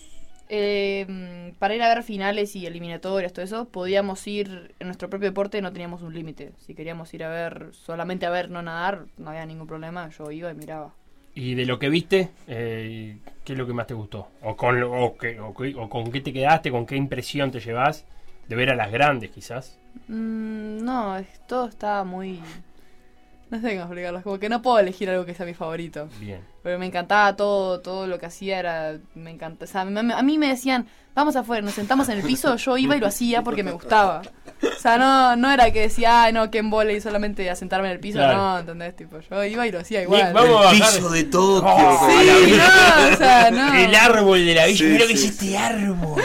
[0.49, 5.29] Eh, para ir a ver finales y eliminatorias, todo eso, podíamos ir en nuestro propio
[5.29, 6.53] deporte, no teníamos un límite.
[6.59, 10.31] Si queríamos ir a ver, solamente a ver, no nadar, no había ningún problema, yo
[10.31, 10.93] iba y miraba.
[11.35, 14.29] Y de lo que viste, eh, ¿qué es lo que más te gustó?
[14.43, 16.71] ¿O con, lo- o, qué- o qué- o con qué te quedaste?
[16.71, 18.05] ¿Con qué impresión te llevas?
[18.49, 19.79] De ver a las grandes, quizás.
[20.09, 22.41] Mm, no, es- todo estaba muy...
[23.55, 26.09] No sé cómo explicarlo, como que no puedo elegir algo que sea mi favorito.
[26.19, 26.41] Bien.
[26.65, 30.15] Pero me encantaba todo, todo lo que hacía era, me encanta, o sea, me- me-
[30.15, 33.07] a mí me decían, vamos afuera, nos sentamos en el piso, yo iba y lo
[33.07, 34.23] hacía porque me gustaba.
[34.63, 37.87] O sea, no, no era que decía, ay no, que en y solamente a sentarme
[37.89, 38.37] en el piso, Claro.
[38.39, 38.97] no, ¿entendés?
[38.97, 40.25] Tipo, yo iba y lo hacía igual.
[40.25, 41.71] Nick, vamos El piso de Tokio.
[41.71, 43.73] Oh, Sí, no, o sea, no.
[43.75, 44.79] El árbol de la villa.
[44.79, 46.21] Sí, Mira que sí, es este árbol.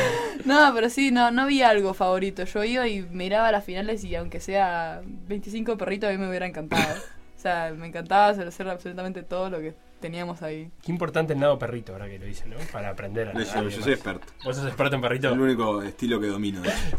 [0.46, 2.44] No, pero sí, no, no había algo favorito.
[2.46, 6.48] Yo iba y miraba las finales y aunque sea 25 perritos, a mí me hubiera
[6.48, 6.96] encantado.
[7.40, 10.70] O sea, me encantaba hacer absolutamente todo lo que teníamos ahí.
[10.84, 12.58] Qué importante el nado perrito, ahora que lo dicen, ¿no?
[12.74, 14.28] Para aprender a Yo, nadar yo soy experto.
[14.44, 15.30] ¿Vos sos experto en Es perrito?
[15.32, 16.60] el único estilo que domino.
[16.62, 16.98] de hecho.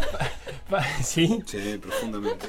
[1.03, 1.43] ¿Sí?
[1.45, 2.47] Sí, profundamente.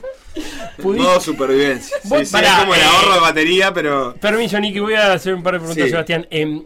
[0.81, 1.97] Modo supervivencia.
[2.01, 4.15] Sí, sí, pará, es como el eh, ahorro de batería, pero.
[4.15, 5.89] Permiso, Nicky, voy a hacer un par de preguntas, Sí.
[5.89, 6.27] Sebastián.
[6.29, 6.63] Em,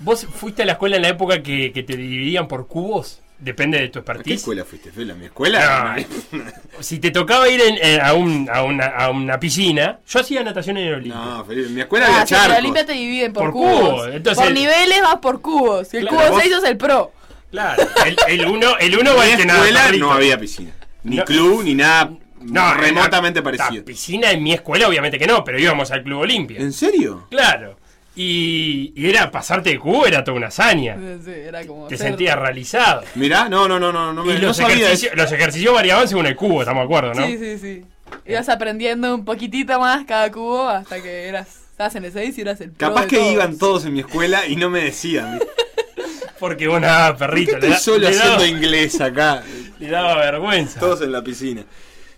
[0.00, 3.22] ¿Vos fuiste a la escuela en la época que, que te dividían por cubos?
[3.38, 4.34] Depende de tu ¿A qué expertise.
[4.40, 5.14] escuela fuiste, Fela?
[5.14, 5.96] ¿Mi escuela?
[6.80, 10.42] Si te tocaba ir en- en- a, un- a una, a una piscina, yo hacía
[10.42, 11.20] natación en el Olimpia.
[11.20, 12.58] No, Felipe, en mi escuela Ah, había la charcos.
[12.58, 13.80] Olimpia te dividen por, Por cubos.
[13.90, 15.88] cubos, entonces- por niveles vas por cubos.
[15.88, 17.12] Si el Claro, cubo vos- 6 es el pro.
[17.50, 20.06] Claro, el, el uno, el uno En va mi al que nada escuela perrito.
[20.06, 20.72] no había piscina.
[21.04, 21.24] Ni No.
[21.24, 22.10] club, ni nada
[22.40, 23.74] No, remotamente la- parecido.
[23.80, 26.58] La piscina en mi escuela, obviamente que no, pero íbamos al Club Olimpia.
[26.60, 27.26] ¿En serio?
[27.30, 27.75] Claro.
[28.18, 30.96] Y, y era pasarte de cubo, era toda una hazaña.
[31.22, 33.02] Sí, era como Te hacer- sentías realizado.
[33.14, 34.84] Mirá, no, no, no, no, no, me, y no los, sabía eso.
[34.86, 37.26] ejercicios, los ejercicios variaban según el cubo, estamos de acuerdo, ¿no?
[37.26, 37.84] Sí, sí, sí.
[38.24, 41.48] Ibas aprendiendo un poquitito más cada cubo hasta que eras.
[41.72, 43.32] Estabas en el 6 y eras el Capaz de que todos.
[43.32, 45.38] iban todos en mi escuela y no me decían.
[46.38, 47.56] Porque vos nada, ¿Por qué perrito.
[47.56, 49.42] estoy le, da- solo le haciendo daba, inglés acá?
[49.78, 50.80] le daba vergüenza.
[50.80, 51.64] Todos en la piscina.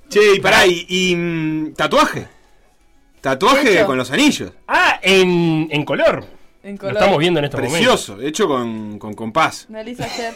[0.09, 2.29] Che, y pará, y, y, mm, tatuaje.
[3.21, 3.87] Tatuaje Hecho.
[3.87, 4.53] con los anillos.
[4.67, 6.25] Ah, en, en color.
[6.63, 6.95] En Lo color.
[6.97, 7.81] estamos viendo en estos momentos.
[7.81, 9.67] Precioso, hecho con, con compás.
[9.69, 10.35] Me hice ayer.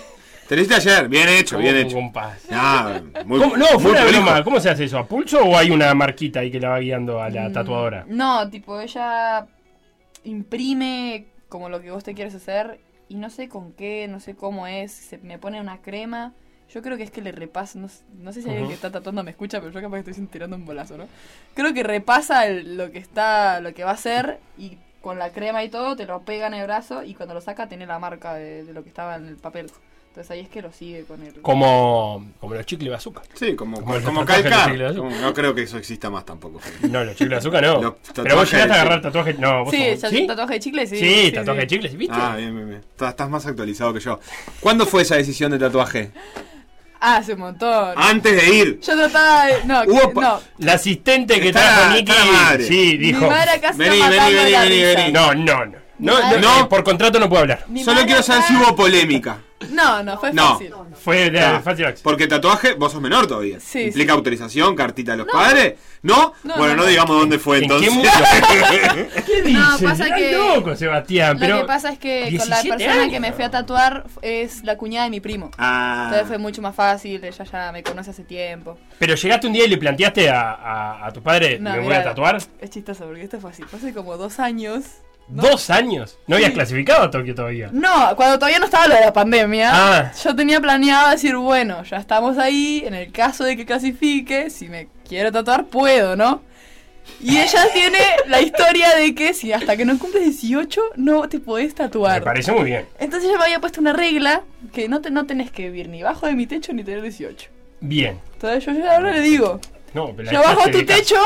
[0.49, 1.97] Te lo hiciste ayer, bien hecho, ¿Cómo bien con hecho.
[1.97, 2.43] compás?
[2.51, 4.23] Ah, muy, ¿Cómo- no, muy de prolijo.
[4.25, 4.45] broma.
[4.45, 4.99] ¿Cómo se hace eso?
[4.99, 8.05] ¿A pulso o hay una marquita ahí que la va guiando a la Mm, tatuadora?
[8.09, 9.47] No, tipo, ella
[10.25, 14.35] imprime como lo que vos te quieres hacer y no sé con qué, no sé
[14.35, 16.33] cómo es, se me pone una crema.
[16.73, 18.71] Yo creo que es que le repasa, no, no sé si alguien Ujú.
[18.71, 21.07] que está tatuando me escucha, pero yo capaz que estoy tirando un bolazo, ¿no?
[21.55, 25.31] Creo que repasa el- lo que está, lo que va a hacer y con la
[25.31, 27.99] crema y todo te lo pega en el brazo y cuando lo saca tiene la
[27.99, 29.67] marca de, de lo que estaba en el papel.
[30.09, 31.33] Entonces ahí es que lo sigue con el...
[31.41, 33.23] Como, como los chicles bazooka.
[33.33, 34.77] Sí, como, Como como, como de calcar.
[34.77, 36.61] de no creo que eso exista más tampoco.
[36.91, 37.81] No, los chicles bazooka no.
[37.81, 39.35] Los Pero vos llegaste a de agarrar tatuaje.
[39.35, 40.27] No, vos Sí, sos- ¿sí?
[40.27, 40.99] tatuaje de chicle, sí.
[40.99, 42.15] Sí, tatuaje de chicles, ¿viste?
[42.17, 42.81] Ah, bien, bien, bien.
[43.09, 44.21] Estás más actualizado que yo.
[44.61, 46.11] ¿Cuándo fue esa decisión de tatuaje?
[47.05, 47.95] Ah, hace un montón.
[47.97, 48.81] Antes de ir.
[48.81, 49.65] Yo trataba de...
[49.65, 50.41] No, Hubo que- no.
[50.59, 52.13] La asistente que Está trajo la- Nicky.
[52.13, 52.65] está la madre.
[52.65, 53.21] Sí, dijo.
[53.25, 55.01] Mi madre acá se Vení, está vení, matando de vení, la vení, risa.
[55.01, 55.13] vení.
[55.13, 55.73] No, no, no.
[55.99, 56.69] No, no, No.
[56.69, 57.65] por contrato no puedo hablar.
[57.69, 59.39] Mi Solo madre quiero saber acá- si hubo polémica.
[59.71, 60.53] No, no, fue No.
[60.53, 60.73] fácil.
[61.03, 62.03] Fue de Ah, fácil acceso.
[62.05, 63.59] Porque tatuaje, vos sos menor todavía.
[63.61, 64.17] Sí, ¿Implica sí.
[64.19, 65.75] autorización, cartita de los padres?
[66.03, 66.33] ¿No?
[66.43, 66.89] No, bueno, no, no, no.
[66.89, 67.89] digamos dónde fue ¿En entonces.
[67.91, 68.11] qué mundo?
[69.27, 69.53] ¿Qué dices?
[69.81, 71.55] No, pasa que- loco, Sebastián, pero...
[71.57, 73.13] Lo que pasa es que con la 17 persona años.
[73.13, 75.51] que me fui a tatuar es la cuñada de mi primo.
[75.59, 78.79] ah, Entonces fue mucho más fácil, ella ya me conoce hace tiempo.
[78.99, 81.87] Pero llegaste un día y le planteaste a, a, a tu padre, No, ¿me voy
[81.89, 82.39] mirá, a tatuar?
[82.61, 83.63] Es chistoso porque esto fue así.
[83.63, 84.85] Fue hace como dos años.
[85.33, 85.43] ¿No?
[85.43, 86.19] ¿Dos años?
[86.27, 86.55] ¿No habías Sí.
[86.55, 87.69] clasificado a Tokio todavía?
[87.73, 90.13] No, cuando todavía no estaba lo de la pandemia, Ah.
[90.23, 94.69] yo tenía planeado decir, bueno, ya estamos ahí, en el caso de que clasifique, si
[94.69, 96.43] me quiero tatuar, puedo, ¿no?
[97.21, 101.41] Y ella tiene la historia de que si hasta que no cumples 18 no te
[101.41, 102.23] podés Me tatuar.
[102.23, 102.87] parece muy bien.
[103.01, 106.03] Entonces yo me había puesto una regla que no, te, no tenés que vivir ni
[106.03, 107.49] bajo de mi techo ni tener 18.
[107.81, 108.21] Bien.
[108.35, 109.61] Entonces yo ya ahora le digo,
[109.95, 111.17] No, pero la yo bajo tu techo,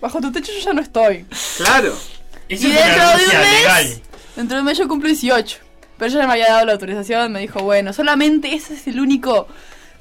[0.00, 1.26] bajo tu techo yo ya no estoy.
[1.56, 1.92] claro.
[2.48, 4.00] Eso y dentro de un mes, legal.
[4.36, 5.58] dentro de un mes yo cumplo 18.
[5.98, 9.48] Pero ella me había dado la autorización, me dijo, bueno, solamente ese es el único,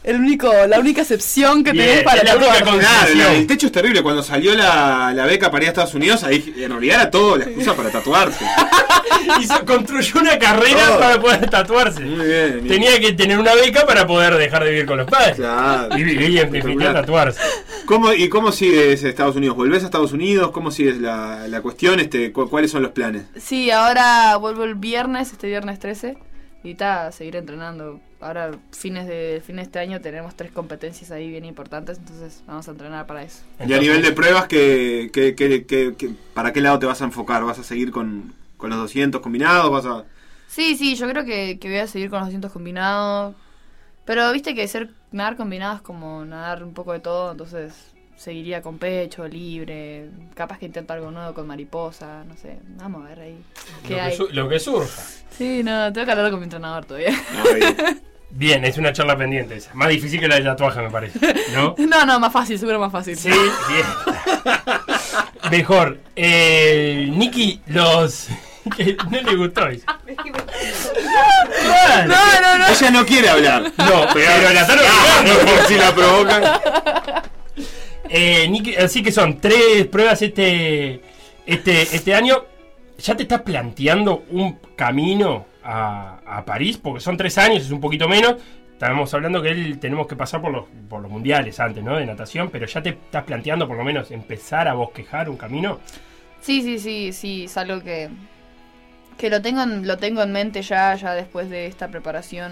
[0.08, 3.34] el único, la única excepción que tenés para la única Concesión.
[3.36, 4.02] el techo es terrible.
[4.02, 7.38] Cuando salió la, la beca para ir a Estados Unidos, ahí en realidad era todo
[7.38, 8.46] la excusa para tatuarse.
[9.42, 11.00] Hizo- construyó una carrera Todo.
[11.00, 12.00] para poder tatuarse.
[12.02, 12.68] Muy bien.
[12.68, 15.36] Tenía que tener una beca para poder dejar de vivir con los padres.
[15.36, 15.98] Claro.
[15.98, 17.40] Y vivir definitiva tatuarse.
[17.86, 19.56] ¿Cómo, ¿Y cómo sigues Estados Unidos?
[19.58, 20.52] ¿Volvés a Estados Unidos?
[20.52, 22.00] ¿Cómo sigues la, la cuestión?
[22.00, 23.24] Este, cu- ¿Cuáles son los planes?
[23.38, 26.18] Sí, ahora vuelvo el viernes, este viernes 13,
[26.64, 28.00] y está, seguir entrenando.
[28.20, 32.68] Ahora, fines de, fin de este año, tenemos tres competencias ahí bien importantes, entonces vamos
[32.68, 33.44] a entrenar para eso.
[33.60, 37.02] y a nivel de pruebas, ¿qué, qué- qué- qué- qué- para qué lado te vas
[37.02, 37.44] a enfocar?
[37.44, 39.70] ¿Vas a seguir con, con los 200 combinados?
[39.72, 40.06] ¿Vas a,
[40.48, 43.36] Sí, sí, yo creo que, que voy a seguir con los 200 combinados.
[44.06, 47.74] Pero viste que ser nadar combinado es como nadar un poco de todo, entonces
[48.18, 50.10] seguiría con pecho, libre.
[50.36, 52.58] Capaz que intento algo nuevo con mariposa, no sé.
[52.78, 53.38] Vamos a ver ahí.
[53.84, 54.16] ¿Qué Lo que, hay?
[54.18, 55.02] su- lo que surja.
[55.38, 57.14] Sí, no, tengo que hablar con mi entrenador todavía.
[58.30, 59.74] Bien, es una charla pendiente esa.
[59.74, 61.18] Más difícil que la del tatuaje, me parece.
[61.54, 61.76] ¿No?
[61.88, 63.16] No, no, más fácil, seguro más fácil.
[63.18, 63.86] Sí, bien.
[65.52, 66.00] Mejor.
[66.16, 68.28] Eh, Nicky, los.
[68.76, 69.86] que no le gustó eso.
[72.08, 72.68] No, no, no.
[72.68, 73.72] Ella no quiere hablar.
[73.78, 75.52] No, pero la están Ah, obligando.
[75.56, 76.44] por si la provocan.
[78.10, 81.02] Eh, Nicky, así que son tres pruebas este,
[81.46, 82.44] este, este año.
[83.00, 86.78] ¿Ya te estás planteando un camino a, a París?
[86.78, 88.36] Porque son tres años, es un poquito menos.
[88.74, 91.98] Estábamos hablando que él tenemos que pasar por los, por los mundiales antes, ¿no?
[91.98, 95.80] De natación, pero ya te estás planteando por lo menos empezar a bosquejar un camino.
[96.42, 98.10] Sí, sí, sí, sí, es algo que,
[99.18, 102.52] que lo tengo en, lo tengo en mente ya, ya después de esta preparación,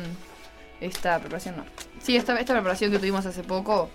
[0.81, 1.63] esta preparación no,
[1.99, 3.91] sí, esta, esta preparación que tuvimos hace poco,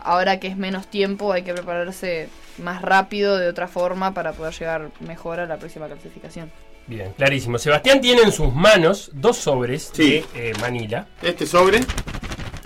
[0.00, 2.28] ahora que es menos tiempo hay que prepararse
[2.58, 6.50] más rápido de otra forma para poder llegar mejor a la próxima clasificación.
[6.86, 7.58] Bien, clarísimo.
[7.58, 10.24] Sebastián tiene en sus manos dos sobres Sí.
[10.34, 11.06] de eh, Manila.
[11.22, 11.80] Este sobre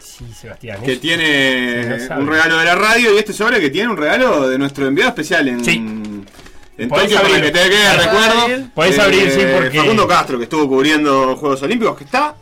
[0.01, 0.81] Sí, Sebastián.
[0.83, 2.23] que es- tiene Sí, no sabe.
[2.23, 5.09] un regalo de la radio y este sobre que tiene un regalo de nuestro enviado
[5.11, 5.73] especial en, Sí.
[6.79, 7.53] en Podés Tokio, para abrir.
[7.53, 8.71] que te quede recuerdo.
[8.75, 12.35] Podés abrir, sí, porque- Facundo Castro, que estuvo cubriendo Juegos Olímpicos, que está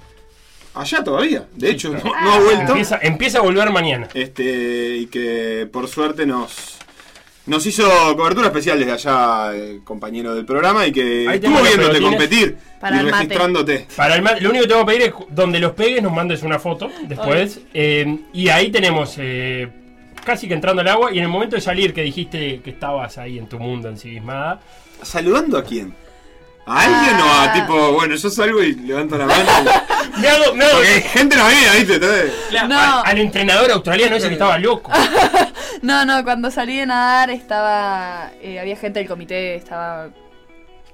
[0.75, 1.45] allá todavía.
[1.55, 2.69] De hecho, no, no ha vuelto.
[2.73, 4.09] Empieza, empieza a volver mañana.
[4.15, 6.79] Este, y que por suerte nos,
[7.47, 7.85] nos hizo
[8.17, 12.97] cobertura especial desde allá, el compañero del programa, y que Ahí estuvo viéndote competir Para
[12.97, 13.17] y el mate.
[13.25, 13.87] registrándote.
[13.97, 16.13] Para el ma- lo único que te vamos a pedir es donde los pegues nos
[16.13, 17.61] mandes una foto después.
[17.75, 19.69] eh, y ahí tenemos eh,
[20.25, 21.13] casi que entrando al agua.
[21.13, 24.61] Y en el momento de salir que dijiste que estabas ahí en tu mundo ensimismada.
[25.03, 25.95] ¿Saludando a quién?
[26.67, 27.45] ¿A alguien o Ah.
[27.45, 29.45] a tipo, bueno, yo salgo y levanto la mano?
[30.21, 31.95] Me hago, me hago- Porque gente no viene, ¿viste?
[31.95, 32.79] Entonces, Claro, No.
[32.79, 34.91] al, al entrenador australiano ese que estaba loco.
[35.83, 40.11] No, no, cuando salí de nadar estaba, eh, había gente del comité, estaba,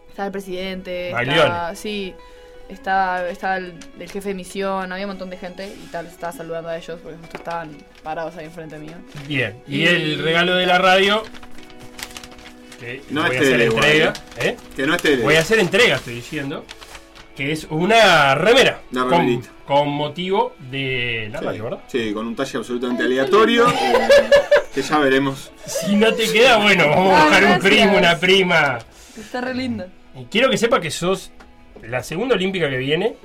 [0.08, 2.14] estaba el presidente, estaba, sí,
[2.68, 6.32] estaba, estaba el, el jefe de misión, había un montón de gente y tal, estaba
[6.32, 8.94] saludando a ellos porque justo estaban parados ahí enfrente mío.
[9.26, 9.60] Bien.
[9.66, 11.24] Y Y- el regalo de la radio.
[12.80, 13.94] Que No voy a es hacer entrega.
[13.94, 14.56] igual, ¿eh?
[14.76, 15.16] que no esté...
[15.16, 16.64] Voy a hacer entrega, estoy diciendo.
[17.34, 18.80] Que es una remera.
[18.92, 19.06] Una
[19.66, 21.80] con, motivo de la Sí, radio, ¿verdad?
[21.88, 24.30] sí, con un talle absolutamente aleatorio, eh,
[24.74, 25.50] que ya veremos.
[25.66, 28.78] Si no te queda, bueno, vamos a Ah, buscar un primo, una prima.
[29.18, 29.86] Está re lindo.
[30.14, 31.30] Y quiero que sepa que sos
[31.82, 33.16] la segunda olímpica que viene,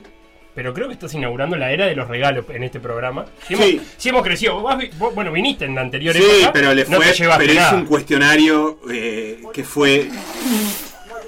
[0.54, 3.26] pero creo que estás inaugurando la era de los regalos en este programa.
[3.48, 3.82] Si hemos, Sí.
[3.98, 4.60] si hemos crecido.
[4.60, 7.46] Vos, vos, bueno, viniste en la anterior Sí, época, pero le no fue, te llevaste
[7.46, 7.74] pero nada.
[7.76, 10.10] un cuestionario eh, que fue...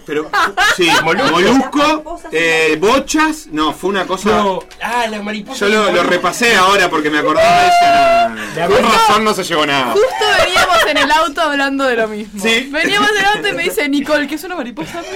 [0.05, 0.29] Pero,
[0.75, 1.31] sí, Molusco.
[1.31, 4.29] molusco, eh, bochas, no, fue una cosa...
[4.29, 5.67] No, ah, la mariposa.
[5.67, 8.59] Yo lo, lo repasé ahora porque me acordaba de eso.
[8.59, 9.93] La Con razón no se llevó nada.
[9.93, 12.41] Justo veníamos en el auto hablando de lo mismo.
[12.43, 12.69] Sí.
[12.71, 15.01] Veníamos en el auto y me dice Nicole, que es una mariposa.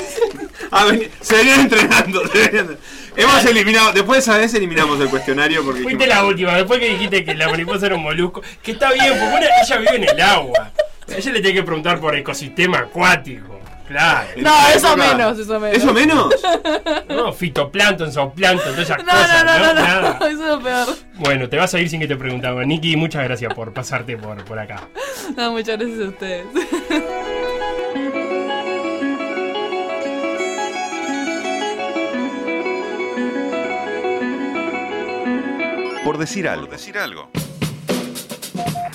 [0.72, 2.28] Ah, ven- se venían entrenando.
[2.28, 2.78] se venían-
[3.16, 6.80] Hemos eliminado, después de esa vez eliminamos el cuestionario porque Fuiste dijimos- la última, después
[6.80, 9.96] que dijiste que la mariposa era un molusco, que está bien, porque una- ella vive
[9.96, 10.72] en el agua.
[11.10, 13.60] A ella le tiene que preguntar por ecosistema acuático.
[13.88, 14.28] Claro.
[14.38, 15.78] No, eso época- menos, eso menos.
[15.78, 16.34] ¿Eso menos?
[17.10, 19.46] No, fitoplancton, zooplancton, todas esas No, cosas.
[19.46, 20.88] no, no, no, eso es lo peor.
[21.16, 22.64] Bueno, te vas a ir sin que te preguntaba.
[22.66, 24.82] Nicky, muchas gracias por pasarte por, por acá.
[25.36, 26.46] No, muchas gracias a ustedes.
[36.04, 36.68] Por decir algo.
[36.68, 37.30] decir algo.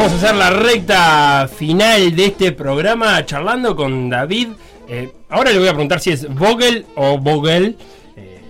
[0.00, 4.48] vamos a hacer la recta final de este programa charlando con David.
[4.88, 7.76] Eh, ahora le voy a preguntar si es Vogel o Vogel.
[8.16, 8.40] Eh,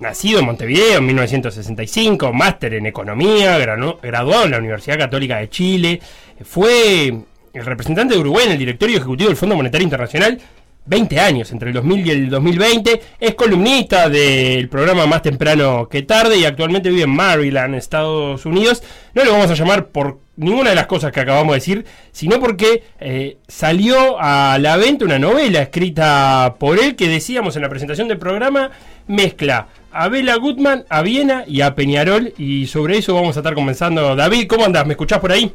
[0.00, 6.00] nacido en Montevideo en 1965, máster en economía, graduado en la Universidad Católica de Chile.
[6.42, 7.06] fue
[7.54, 10.40] el representante de Uruguay en el directorio ejecutivo del Fondo Monetario Internacional
[10.86, 13.00] 20 años, entre el 2000 y el 2020.
[13.20, 18.82] Es columnista del programa Más Temprano que Tarde y actualmente vive en Maryland, Estados Unidos.
[19.14, 22.40] No le vamos a llamar por ninguna de las cosas que acabamos de decir, sino
[22.40, 27.68] porque eh, salió a la venta una novela escrita por él que decíamos en la
[27.68, 28.70] presentación del programa,
[29.06, 33.54] mezcla a Bela Gutman, a Viena y a Peñarol y sobre eso vamos a estar
[33.54, 34.16] comenzando.
[34.16, 34.86] David, ¿cómo andás?
[34.86, 35.52] ¿Me escuchás por ahí?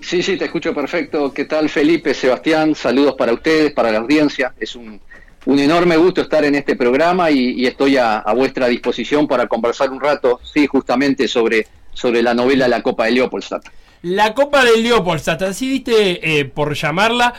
[0.00, 1.32] Sí, sí, te escucho perfecto.
[1.32, 2.74] ¿Qué tal, Felipe, Sebastián?
[2.74, 4.54] Saludos para ustedes, para la audiencia.
[4.60, 5.00] Es un,
[5.46, 10.00] un enorme gusto estar en este programa y, estoy a vuestra disposición para conversar un
[10.00, 11.66] rato, sí, justamente sobre,
[11.96, 13.64] sobre la novela La Copa de Leopoldstadt.
[14.02, 17.32] La Copa del Leopoldstadt, así viste eh, por llamarla,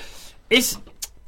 [0.50, 0.80] es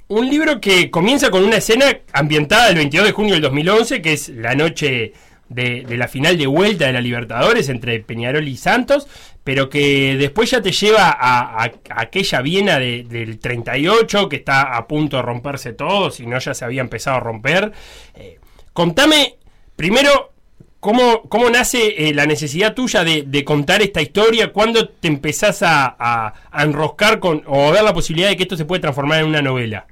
[0.07, 4.13] un libro que comienza con una escena ambientada el 22 de junio del 2011, que
[4.13, 5.13] es la noche
[5.49, 9.07] de, de la final de vuelta de la Libertadores entre Peñarol y Santos,
[9.43, 14.87] pero que después ya te lleva a, aquella Viena de- del 38 que está a
[14.87, 17.71] punto de romperse todo, si no ya se había empezado a romper.
[18.15, 18.39] Eh,
[18.73, 19.35] contame
[19.75, 20.33] primero
[20.79, 24.53] ¿Cómo, cómo nace eh, la necesidad tuya de, contar esta historia?
[24.53, 28.43] ¿Cuándo te empezás a, a- a enroscar con, o a ver la posibilidad de que
[28.43, 29.85] esto se puede transformar en una novela?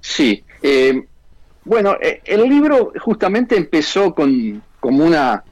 [0.00, 1.02] Sí, eh,
[1.64, 5.42] bueno, eh, el libro justamente empezó con como una,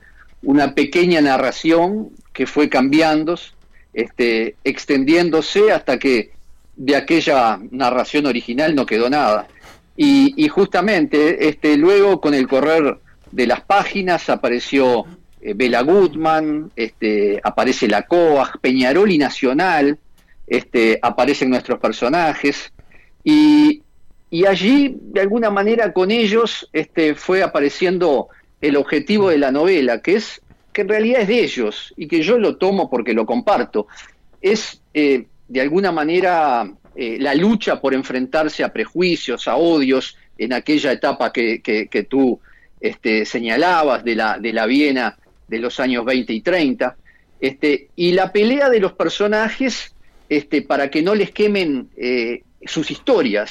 [0.42, 3.38] una pequeña narración que fue cambiando,
[3.94, 6.30] este, extendiéndose hasta que
[6.76, 9.46] de aquella narración original no quedó nada.
[9.96, 12.98] Y, y justamente este, luego con el correr
[13.32, 15.04] de las páginas apareció
[15.40, 19.98] eh, Bela Gutman, este, aparece la COAG, Peñarol y Nacional,
[20.46, 22.72] este, aparecen nuestros personajes.
[23.24, 23.82] Y,
[24.30, 28.28] y allí, de alguna manera, con ellos este, fue apareciendo
[28.60, 30.40] el objetivo de la novela, que es
[30.72, 33.86] que en realidad es de ellos y que yo lo tomo porque lo comparto.
[34.40, 40.52] Es, eh, de alguna manera, eh, la lucha por enfrentarse a prejuicios, a odios, en
[40.54, 42.40] aquella etapa que- que tú
[42.82, 45.16] este, señalabas de la, de la Viena
[45.48, 46.96] de los años 20 y 30,
[47.40, 49.94] este, y la pelea de los personajes
[50.28, 53.50] este, para que no les quemen eh, sus historias,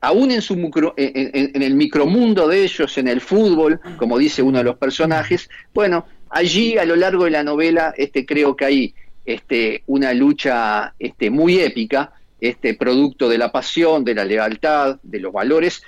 [0.00, 4.58] aún en, su en- en el micromundo de ellos, en el fútbol, como dice uno
[4.58, 8.94] de los personajes, bueno, allí a lo largo de la novela este, creo que hay
[9.24, 15.20] este, una lucha este, muy épica, este, producto de la pasión, de la lealtad, de
[15.20, 15.82] los valores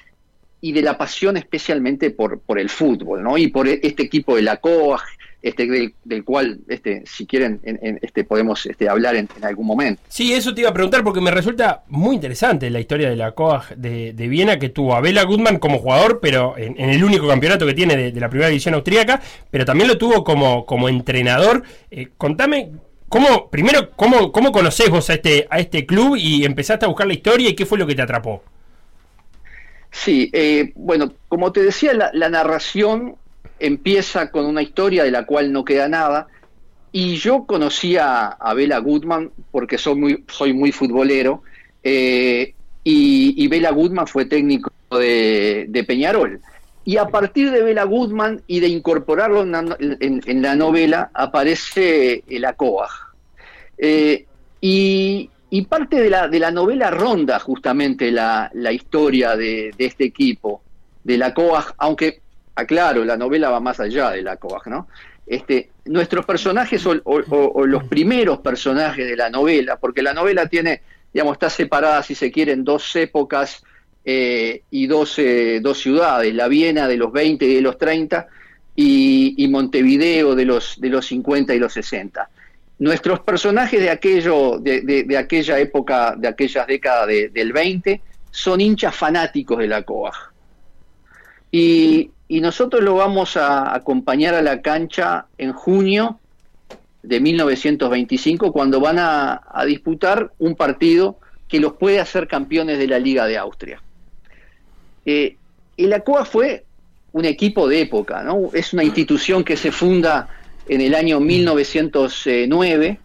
[0.67, 3.39] y de la pasión especialmente por, por el fútbol, ¿no?
[3.39, 5.01] Y por este equipo de la COAG,
[5.41, 10.03] este, del, cual, este, si quieren, en- en- este, podemos este, hablar en, algún momento.
[10.09, 13.31] Sí, eso te iba a preguntar porque me resulta muy interesante la historia de la
[13.31, 17.65] COAG de, Viena que tuvo a Bela Gutmann como jugador, pero en, el único campeonato
[17.65, 21.63] que tiene de, de la primera división austríaca, pero también lo tuvo como, como entrenador.
[21.93, 22.73] Eh, contame,
[23.09, 27.07] cómo, primero, cómo, cómo conocés vos a este, a este club y empezaste a buscar
[27.07, 28.43] la historia y qué fue lo que te atrapó.
[30.05, 33.17] Sí, eh, bueno, como te decía, la, narración
[33.59, 36.27] empieza con una historia de la cual no queda nada.
[36.93, 41.43] Y yo conocí a, a Bela Goodman porque soy muy, soy muy futbolero.
[41.83, 42.53] eh,
[42.85, 46.41] y, y Bela Goodman fue técnico de, Peñarol.
[46.85, 51.11] Y a partir de Bela Goodman y de incorporarlo en, la- en- en la novela,
[51.15, 52.91] aparece el ACOAG.
[53.79, 54.25] Eh,
[54.61, 59.87] y, y parte de la, de la novela ronda justamente la, la historia de, de
[59.87, 60.63] este equipo,
[61.05, 62.21] de la COAG, aunque,
[62.57, 64.89] aclaro, la novela va más allá de la COAG, ¿no?
[65.27, 70.83] Este, nuestros personajes o, los primeros personajes de la novela, porque la novela tiene,
[71.13, 73.63] digamos, está separada, si se quiere, en dos épocas
[74.05, 78.29] eh, y dos, eh, dos ciudades, la Viena de los 20 y de los 30,
[78.77, 82.29] y, y Montevideo de los, de los 50 y los 60.
[82.79, 88.01] Nuestros personajes de, aquello, de, aquella época, de aquellas décadas de- del 20,
[88.31, 90.15] son hinchas fanáticos de la COAG.
[91.51, 96.19] Y, nosotros lo vamos a acompañar a la cancha en junio
[97.03, 101.19] de 1925, cuando van a, a disputar un partido
[101.49, 103.81] que los puede hacer campeones de la Liga de Austria.
[105.07, 105.37] Eh,
[105.77, 106.65] el ACOA fue
[107.13, 108.51] un equipo de época, ¿no?
[108.53, 110.29] Es una institución que se funda
[110.69, 112.99] en el año 1909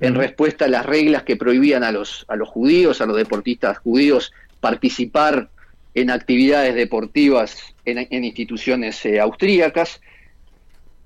[0.00, 3.78] en respuesta a las reglas que prohibían a los, a los judíos, a los deportistas
[3.78, 5.48] judíos, participar
[5.94, 10.00] en actividades deportivas en, en instituciones eh, austríacas.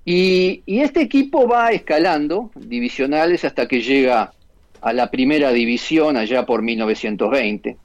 [0.04, 4.32] Y, y este equipo va escalando divisionales hasta que llega
[4.80, 7.76] a la primera división allá por 1920.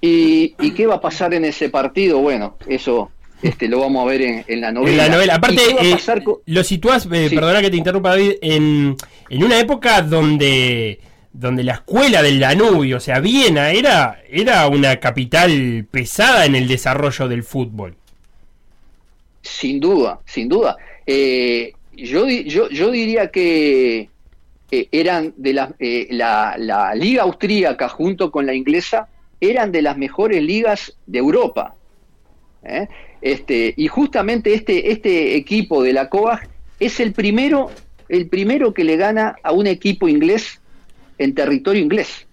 [0.00, 2.18] ¿Y, y qué va a pasar en ese partido?
[2.18, 3.10] Bueno, eso
[3.42, 4.90] este, lo vamos a ver en, en la novela.
[5.04, 5.34] En la novela.
[5.34, 7.34] Aparte, ¿Y qué va a eh, lo situás, eh, Sí.
[7.34, 8.96] perdona que te interrumpa David, en,
[9.28, 11.00] en una época donde,
[11.32, 16.68] donde la escuela del Danubio, o sea, Viena, era, era una capital pesada en el
[16.68, 17.96] desarrollo del fútbol.
[19.42, 20.76] Sin duda, sin duda.
[21.06, 24.08] Eh, yo, yo, yo diría que
[24.70, 29.08] eh, eran de las, eh, la, la liga austríaca junto con la inglesa
[29.40, 31.74] eran de las mejores ligas de Europa.
[33.22, 36.48] Este, y justamente este, este equipo de la COAG
[36.80, 37.70] es el primero,
[38.08, 40.60] el primero que le gana a un equipo inglés
[41.18, 42.26] en territorio inglés.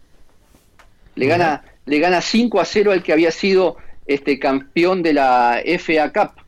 [1.14, 3.78] Le gana, le gana 5 a 0 al que había sido
[4.08, 6.42] este campeón de la FA Cup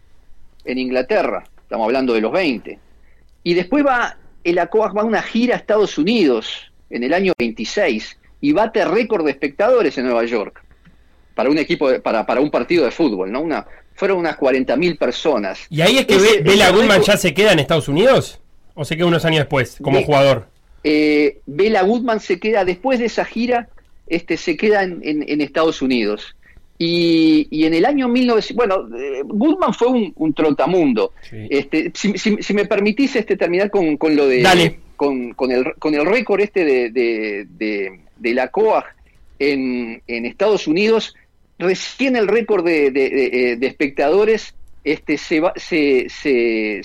[0.65, 1.43] en Inglaterra.
[1.61, 2.79] Estamos hablando de los 20.
[3.43, 7.33] Y después va, el ACOAG va a una gira a Estados Unidos en el año
[7.37, 10.63] 26 y bate récord de espectadores en Nueva York
[11.35, 13.41] para un equipo, de- para, para un partido de fútbol, ¿no?
[13.41, 13.65] Una,
[13.95, 15.59] fueron unas 40.000 personas.
[15.69, 18.39] ¿Y ahí es que Ese- Be- Bela Goodman ya se queda en Estados Unidos?
[18.73, 20.47] ¿O se queda unos años después, como jugador?
[20.83, 23.69] eh, Bela Goodman se queda, después de esa gira,
[24.07, 26.35] este, se queda en, en- en Estados Unidos.
[26.79, 31.13] Y, y en el año 1900, bueno, eh, Goodman fue un, un trotamundo.
[31.31, 34.41] Este, si, si- si me permitís este, terminar con, con lo de...
[34.41, 34.79] Dale.
[34.95, 38.85] Con, con el, con el récord este de, de, de- de la COAG
[39.39, 41.15] en, en Estados Unidos,
[41.61, 44.53] recién el récord de, de- de espectadores
[44.83, 46.81] este, se, se, se,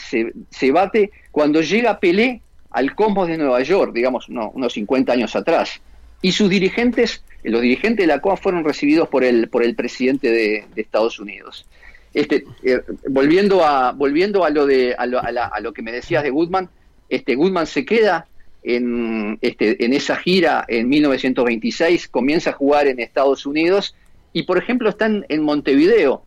[0.51, 2.41] se, bate cuando llega Pelé
[2.71, 5.81] al Cosmos de Nueva York, digamos no, unos 50 años atrás.
[6.23, 10.31] Y sus dirigentes, los dirigentes de la COA fueron recibidos por el, por el presidente
[10.31, 11.67] de, de Estados Unidos.
[12.15, 15.83] Este, eh, volviendo a volviendo a lo de a lo, a la- a lo que
[15.83, 16.69] me decías de Goodman,
[17.11, 18.27] este Goodman se queda
[18.63, 23.95] en este en esa gira en 1926, comienza a jugar en Estados Unidos
[24.39, 26.23] y por ejemplo están en Montevideo.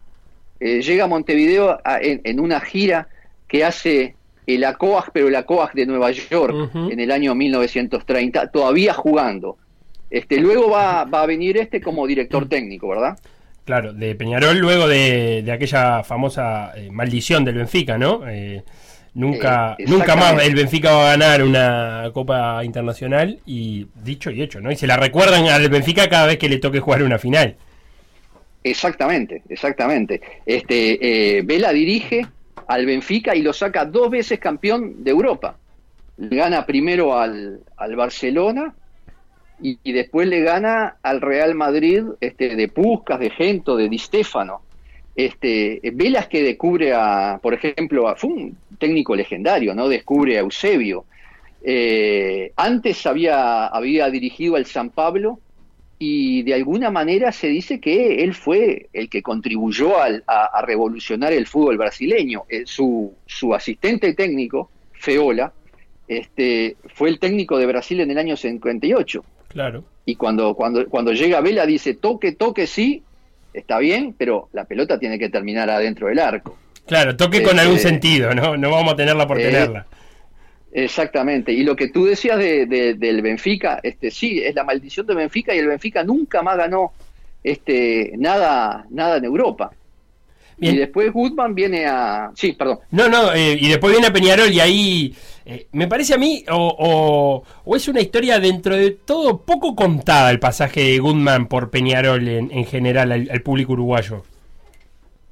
[0.60, 3.08] Eh, llega a Montevideo a- en, en una gira
[3.48, 4.16] que hace
[4.48, 6.56] el ACOAG, pero el ACOAG de Nueva York
[6.92, 9.58] en el año 1930, todavía jugando.
[10.10, 13.20] Este, luego va, va a venir este como director técnico, ¿verdad?
[13.64, 18.28] Claro, de Peñarol luego de, de aquella famosa eh, maldición del Benfica, ¿no?
[18.28, 18.64] Eh,
[19.14, 24.42] nunca, Eh, nunca más el Benfica va a ganar una Copa Internacional y dicho y
[24.42, 24.72] hecho, ¿no?
[24.72, 27.56] Y se la recuerdan al Benfica cada vez que le toque jugar una final.
[28.64, 30.22] Exactamente, exactamente.
[30.46, 32.26] Este, eh, Vela dirige
[32.68, 35.56] al Benfica y lo saca dos veces campeón de Europa.
[36.18, 38.74] Le gana primero al, al Barcelona
[39.62, 44.62] y, después le gana al Real Madrid este, de Puskas, de Gento, de Di Stefano.
[45.16, 49.88] Este, Vela es que descubre a, por ejemplo, a- fue un técnico legendario, ¿no?
[49.90, 51.06] Descubre a Eusebio.
[51.62, 55.40] Eh, antes había, había dirigido al San Pablo
[56.02, 60.62] y de alguna manera se dice que él fue el que contribuyó al- a, a
[60.66, 62.44] revolucionar el fútbol brasileño.
[62.50, 65.52] Eh, su, su asistente técnico, Feola,
[66.08, 69.24] este, fue el técnico de Brasil en el año 58.
[69.50, 69.84] Claro.
[70.06, 73.04] Y cuando, cuando, cuando llega Vela dice, toque, toque, sí,
[73.54, 76.58] está bien, pero la pelota tiene que terminar adentro del arco.
[76.88, 78.58] Claro, toque con Este, algún sentido, ¿no?
[78.58, 79.86] No vamos a tenerla por eh, tenerla.
[80.72, 81.52] Exactamente.
[81.52, 85.18] Y lo que tú decías de, de- del Benfica, este, sí, es la maldición del
[85.18, 86.92] Benfica y el Benfica nunca más ganó
[87.44, 89.72] este, nada, nada en Europa.
[90.62, 92.32] Y después Goodman viene a...
[92.36, 92.80] Sí, perdón.
[92.92, 95.16] No, no, eh, y después viene Peñarol y ahí
[95.46, 99.74] eh, me parece a mí, o, o- o es una historia dentro de todo poco
[99.74, 104.26] contada el pasaje de Goodman por Peñarol en, en general al, al público uruguayo.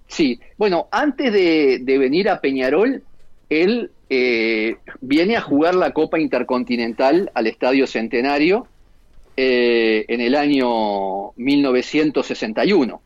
[0.08, 3.04] Sí, bueno, antes de, de venir a Peñarol,
[3.50, 8.68] él eh, viene a jugar la Copa Intercontinental al Estadio Centenario
[9.36, 13.02] eh, en el año 1961.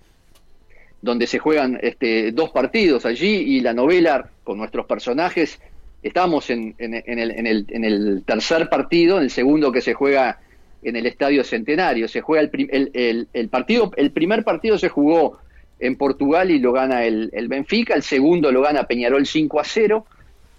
[1.01, 5.59] donde se juegan este, dos partidos allí y la novela con nuestros personajes.
[6.03, 9.81] Estamos en, en, en, el, en, el, en el tercer partido, en el segundo que
[9.81, 10.39] se juega
[10.83, 12.07] en el Estadio Centenario.
[12.07, 15.39] Se juega el, el, el- partido, el primer partido se jugó
[15.79, 20.05] en Portugal y lo gana el Benfica, el segundo lo gana Peñarol 5 a 0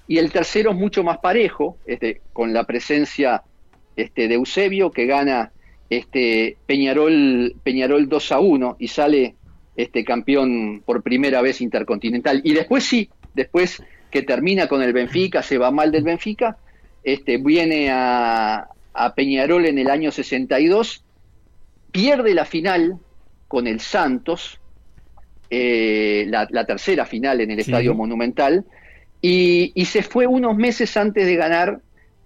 [0.09, 3.43] y el tercero es mucho más parejo, este, con la presencia
[3.97, 5.53] este, de Eusebio que gana
[5.91, 9.35] este, Peñarol, Peñarol 2 a 1 y sale
[9.77, 12.41] este campeón por primera vez intercontinental.
[12.45, 16.59] Y después sí, después que termina con el Benfica, se va mal del Benfica,
[17.03, 21.05] este, viene a, a Peñarol en el año 62,
[21.91, 22.99] pierde la final
[23.49, 24.59] con el Santos,
[25.51, 27.70] eh, la, la tercera final en el Sí.
[27.70, 28.65] Estadio Monumental,
[29.23, 31.81] y, se fue unos meses antes de ganar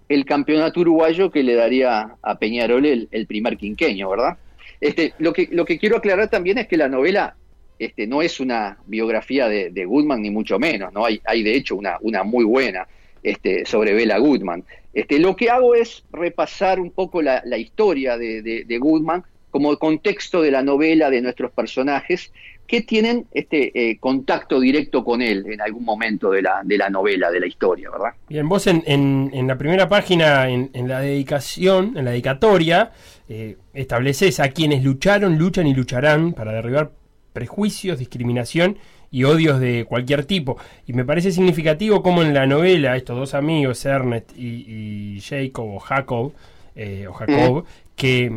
[0.09, 4.37] el campeonato uruguayo que le daría a Peñarol el, primer quinqueño, ¿verdad?
[4.81, 7.35] Este, lo, que, lo que quiero aclarar también es que la novela
[7.77, 11.05] este, no es una biografía de, de Goodman, ni mucho menos, ¿no?
[11.05, 12.87] Hay, hay de hecho una, una muy buena
[13.21, 14.63] este, sobre Bela Goodman.
[14.93, 19.23] Este, lo que hago es repasar un poco la, la historia de, de, de Goodman
[19.51, 22.31] como contexto de la novela de nuestros personajes
[22.67, 26.89] que tienen este eh, contacto directo con él en algún momento de la, de la
[26.89, 28.09] novela, de la historia, ¿verdad?
[28.29, 32.91] Bien, vos en, en- en la primera página, en, en la dedicación, en la dedicatoria,
[33.29, 36.91] eh, estableces a quienes lucharon, luchan y lucharán para derribar
[37.33, 38.77] prejuicios, discriminación
[39.11, 40.57] y odios de cualquier tipo.
[40.85, 45.75] Y me parece significativo cómo en la novela estos dos amigos, Ernest y, y Jacob
[45.75, 46.33] o Jacob,
[46.75, 47.65] eh, o Jacob,
[47.97, 48.31] que,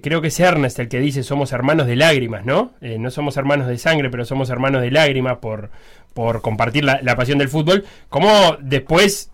[0.00, 2.72] creo que es Ernest el que dice somos hermanos de lágrimas, ¿no?
[2.80, 5.70] Eh, no somos hermanos de sangre, pero somos hermanos de lágrimas por,
[6.14, 7.84] por compartir la, pasión del fútbol.
[8.08, 9.30] Como después,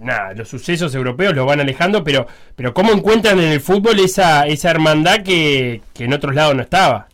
[0.00, 2.26] nada, los sucesos europeos lo van alejando, pero,
[2.56, 6.62] pero cómo encuentran en el fútbol esa, esa hermandad que, que en otros lados no
[6.62, 7.08] estaba.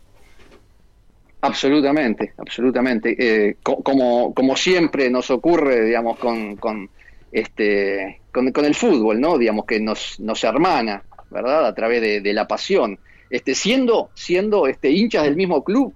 [1.41, 3.17] Absolutamente, absolutamente.
[3.19, 6.89] Eh, co- como, como siempre nos ocurre, digamos, con, con,
[7.33, 9.37] este, con, con el fútbol, ¿no?
[9.39, 11.03] Digamos que nos, nos hermana,
[11.33, 11.67] ¿verdad?
[11.67, 12.99] A través de, la pasión.
[13.31, 15.95] Este, siendo, siendo este, hinchas del mismo club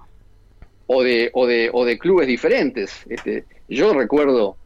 [0.87, 3.05] o de, o de, o de clubes diferentes.
[3.09, 4.57] Este, yo recuerdo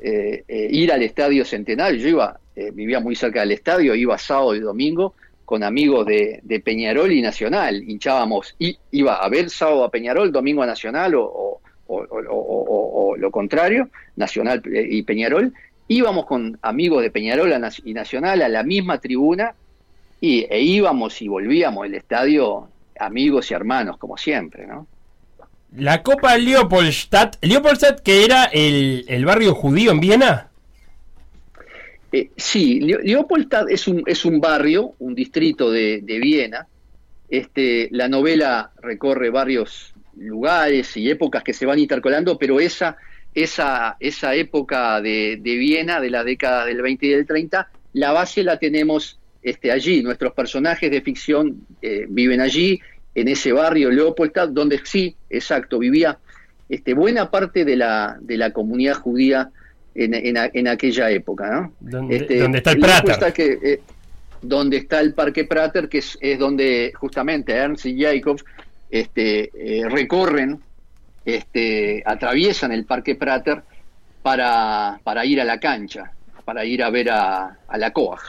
[0.00, 4.16] eh, eh, ir al Estadio Centenario, yo iba, eh, vivía muy cerca del estadio, iba
[4.18, 5.14] sábado y domingo
[5.44, 10.32] con amigos de, de Peñarol y Nacional, hinchábamos, y, iba a ver sábado a Peñarol,
[10.32, 15.52] domingo a Nacional o, o- o- lo contrario, Nacional y Peñarol,
[15.88, 17.52] íbamos con amigos de Peñarol
[17.84, 19.54] y Nacional a la misma tribuna
[20.24, 22.68] y, e íbamos y volvíamos el estadio
[22.98, 24.86] amigos y hermanos, como siempre, ¿no?
[25.76, 30.48] La Copa Leopoldstadt, Leopoldstadt que era el, el barrio judío en Viena.
[32.12, 36.66] Eh, sí, Leo- Leopoldstadt es un, es un barrio, un distrito de, de Viena.
[37.28, 42.96] Este, la novela recorre varios lugares y épocas que se van intercolando, pero esa,
[43.34, 48.12] esa, esa época de, de Viena, de la década del 20 y del 30, la
[48.12, 50.02] base la tenemos este, allí.
[50.02, 52.80] Nuestros personajes de ficción eh, viven allí,
[53.14, 56.18] en ese barrio Leopoldstadt, donde sí, exacto, vivía
[56.68, 59.50] este, buena parte de la, de la comunidad judía
[59.94, 61.72] en, en en aquella época, ¿no?
[61.78, 63.32] Donde, Este, está el Prater.
[63.32, 63.80] que, eh,
[64.42, 68.44] donde está el Parque Prater, que es, es donde justamente Ernst y Jacobs
[68.90, 70.58] este, eh, recorren,
[71.24, 73.62] este, atraviesan el Parque Prater
[74.22, 76.10] para, para ir a la cancha,
[76.44, 78.20] para ir a ver a, a la COAG.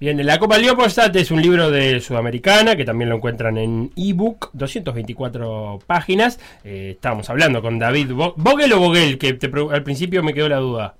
[0.00, 4.48] Bien, la Copa Leopoldstadt es un libro de Sudamericana que también lo encuentran en ebook,
[4.54, 6.40] 224 páginas.
[6.64, 10.56] Eh, estábamos hablando con David Vogel o Vogel, que te al principio me quedó la
[10.56, 10.94] duda.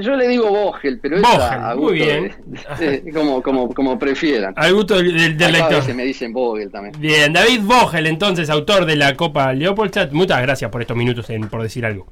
[0.00, 2.34] Yo le digo Vogel, pero es Vogel, a, a muy gusto bien.
[2.78, 4.54] de- de- como, como, como prefieran.
[4.56, 5.74] Al gusto del, del- lector.
[5.76, 6.94] veces me dicen Vogel también.
[6.98, 10.12] Bien, David Vogel, entonces, autor de la Copa Leopoldstadt.
[10.12, 12.06] Muchas gracias por estos minutos en, por decir algo.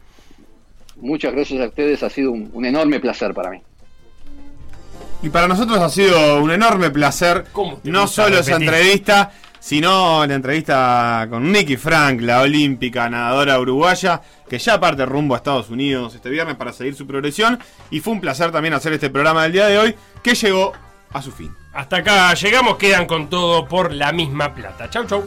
[0.96, 3.60] Muchas gracias a ustedes, ha sido un, un enorme placer para mí.
[5.22, 7.44] Y para nosotros ha sido un enorme placer,
[7.82, 14.58] no solo esa entrevista, sino la entrevista con Nicky Frank, la olímpica nadadora uruguaya, que
[14.58, 17.58] ya parte rumbo a Estados Unidos este viernes para seguir su progresión.
[17.90, 20.72] Y fue un placer también hacer este programa del día de hoy, que llegó
[21.12, 21.52] a su fin.
[21.72, 24.88] Hasta acá llegamos, quedan con todo por la misma plata.
[24.88, 25.26] Chau, chau.